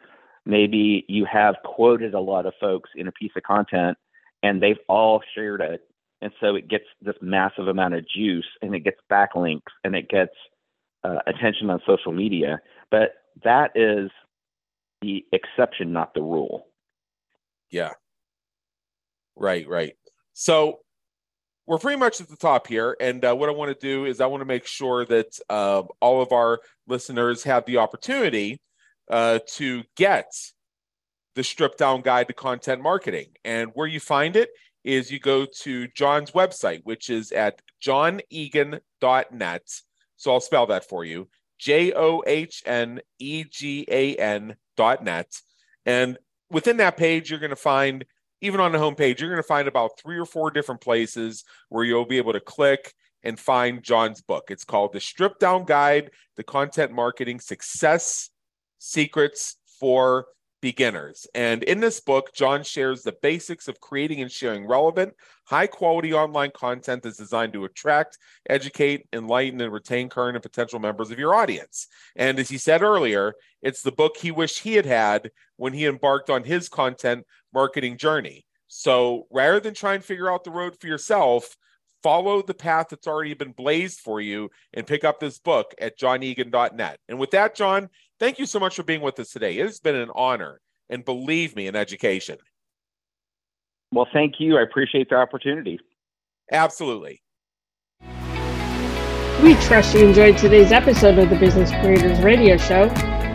Maybe 0.45 1.05
you 1.09 1.25
have 1.25 1.57
quoted 1.65 2.15
a 2.15 2.21
lot 2.21 2.47
of 2.47 2.55
folks 2.61 2.91
in 2.97 3.07
a 3.09 3.13
piece 3.13 3.33
of 3.37 3.43
content 3.45 3.97
and 4.43 4.63
they've 4.63 4.79
all 4.89 5.23
shared 5.35 5.61
it. 5.61 5.83
And 6.21 6.33
so 6.41 6.55
it 6.55 6.69
gets 6.69 6.85
this 7.01 7.15
massive 7.21 7.69
amount 7.69 7.95
of 7.95 8.05
juice 8.09 8.47
and 8.61 8.75
it 8.75 8.81
gets 8.81 8.99
backlinks 9.11 9.73
and 9.85 9.95
it 9.95 10.09
gets 10.09 10.35
uh, 11.05 11.19
attention 11.27 11.71
on 11.71 11.81
social 11.87 12.13
media. 12.13 12.61
But 12.91 13.15
that 13.45 13.73
is 13.75 14.11
the 15.01 15.25
exception, 15.33 15.93
not 15.93 16.15
the 16.15 16.23
rule. 16.23 16.67
Yeah. 17.71 17.93
Right, 19.37 19.69
right. 19.69 19.95
So 20.33 20.81
we're 21.67 21.79
pretty 21.79 21.99
much 21.99 22.21
at 22.21 22.29
the 22.29 22.37
top 22.37 22.67
here. 22.67 22.97
And 23.01 23.25
uh, 23.25 23.35
what 23.35 23.49
I 23.49 23.53
want 23.53 23.79
to 23.79 23.87
do 23.87 24.05
is 24.05 24.21
I 24.21 24.27
want 24.27 24.41
to 24.41 24.47
make 24.47 24.67
sure 24.67 25.05
that 25.07 25.39
uh, 25.49 25.83
all 26.01 26.21
of 26.21 26.33
our 26.33 26.61
listeners 26.87 27.45
have 27.45 27.65
the 27.67 27.79
opportunity 27.79 28.61
uh, 29.11 29.39
to 29.55 29.83
get 29.97 30.33
the 31.35 31.45
stripped 31.45 31.79
down 31.79 32.03
guide 32.03 32.29
to 32.29 32.35
content 32.35 32.83
marketing. 32.83 33.29
And 33.45 33.71
where 33.75 33.87
you 33.87 34.01
find 34.01 34.37
it 34.37 34.51
is 34.85 35.11
you 35.11 35.19
go 35.19 35.47
to 35.63 35.89
John's 35.89 36.33
website, 36.33 36.81
which 36.85 37.09
is 37.09 37.33
at 37.33 37.63
johnegan.net. 37.85 38.83
So 40.17 40.33
I'll 40.33 40.41
spell 40.41 40.67
that 40.67 40.89
for 40.89 41.05
you 41.05 41.29
J 41.59 41.93
O 41.93 42.23
H 42.27 42.63
N 42.67 43.01
E 43.19 43.45
G 43.45 43.87
A 43.89 44.17
N 44.17 44.57
dot 44.77 45.05
net. 45.05 45.29
And 45.87 46.19
within 46.51 46.79
that 46.79 46.97
page, 46.97 47.31
you're 47.31 47.41
going 47.41 47.51
to 47.51 47.57
find 47.57 48.05
even 48.43 48.61
on 48.61 48.73
the 48.73 48.79
homepage, 48.79 49.21
you're 49.21 49.31
going 49.31 49.37
to 49.37 49.43
find 49.43 49.69
about 49.69 49.99
three 49.99 50.19
or 50.19 50.27
four 50.27 50.51
different 50.51 50.81
places 50.81 51.45
where 51.69 51.85
you'll 51.85 52.05
be 52.05 52.19
able 52.19 52.33
to 52.33 52.41
click 52.41 52.93
and 53.23 53.39
find 53.39 53.85
John's 53.85 54.21
book. 54.21 54.51
It's 54.51 54.65
called 54.65 54.93
The 54.93 55.01
Strip 55.01 55.39
Down 55.39 55.65
Guide 55.65 56.11
to 56.37 56.43
Content 56.43 56.93
Marketing 56.93 57.39
Success 57.39 58.31
Secrets 58.79 59.57
for 59.79 60.27
Beginners. 60.61 61.27
And 61.35 61.63
in 61.63 61.79
this 61.79 62.01
book, 62.01 62.33
John 62.35 62.65
shares 62.65 63.03
the 63.03 63.15
basics 63.23 63.69
of 63.69 63.81
creating 63.81 64.23
and 64.23 64.31
sharing 64.31 64.67
relevant, 64.67 65.15
high 65.45 65.69
quality 65.69 66.13
online 66.13 66.51
content 66.53 67.03
that's 67.03 67.17
designed 67.17 67.53
to 67.53 67.65
attract, 67.65 68.19
educate, 68.49 69.07
enlighten, 69.13 69.61
and 69.61 69.73
retain 69.73 70.09
current 70.09 70.37
and 70.37 70.43
potential 70.43 70.81
members 70.81 71.11
of 71.11 71.19
your 71.19 71.35
audience. 71.35 71.87
And 72.17 72.39
as 72.39 72.49
he 72.49 72.59
said 72.59 72.83
earlier, 72.83 73.35
it's 73.61 73.83
the 73.83 73.93
book 73.93 74.17
he 74.17 74.31
wished 74.31 74.61
he 74.61 74.75
had 74.75 74.87
had 74.87 75.31
when 75.57 75.73
he 75.73 75.87
embarked 75.87 76.31
on 76.31 76.45
his 76.45 76.69
content 76.69 77.25
marketing 77.53 77.97
journey. 77.97 78.45
So 78.69 79.27
rather 79.31 79.61
than 79.61 79.75
try 79.75 79.95
and 79.95 80.05
figure 80.05 80.31
out 80.31 80.45
the 80.45 80.51
road 80.51 80.77
for 80.81 80.87
yourself, 80.87 81.57
follow 82.03 82.43
the 82.43 82.55
path 82.55 82.89
that's 82.91 83.07
already 83.07 83.35
been 83.35 83.53
blazed 83.53 84.01
for 84.01 84.21
you 84.21 84.51
and 84.75 84.87
pick 84.87 85.05
up 85.05 85.21
this 85.21 85.39
book 85.39 85.75
at 85.81 85.99
johnegan.net. 85.99 86.99
And 87.09 87.19
with 87.19 87.31
that, 87.33 87.55
John, 87.55 87.89
thank 88.19 88.39
you 88.39 88.47
so 88.47 88.59
much 88.59 88.77
for 88.77 88.83
being 88.83 89.03
with 89.03 89.19
us 89.21 89.31
today. 89.31 89.59
It 89.59 89.67
has 89.67 89.79
been 89.79 89.97
an 89.97 90.11
honor, 90.15 90.61
and 90.89 91.05
believe 91.05 91.55
me, 91.55 91.67
in 91.67 91.77
education. 91.77 92.39
Well, 93.93 94.09
thank 94.13 94.35
you. 94.39 94.57
I 94.57 94.63
appreciate 94.63 95.11
the 95.11 95.17
opportunity. 95.17 95.79
Absolutely. 96.51 97.23
We 99.43 99.55
trust 99.57 99.95
you 99.95 100.07
enjoyed 100.07 100.39
today's 100.39 100.73
episode 100.73 101.19
of 101.19 101.29
the 101.29 101.37
Business 101.37 101.71
Creators 101.71 102.21
Radio 102.21 102.57
Show. 102.57 102.89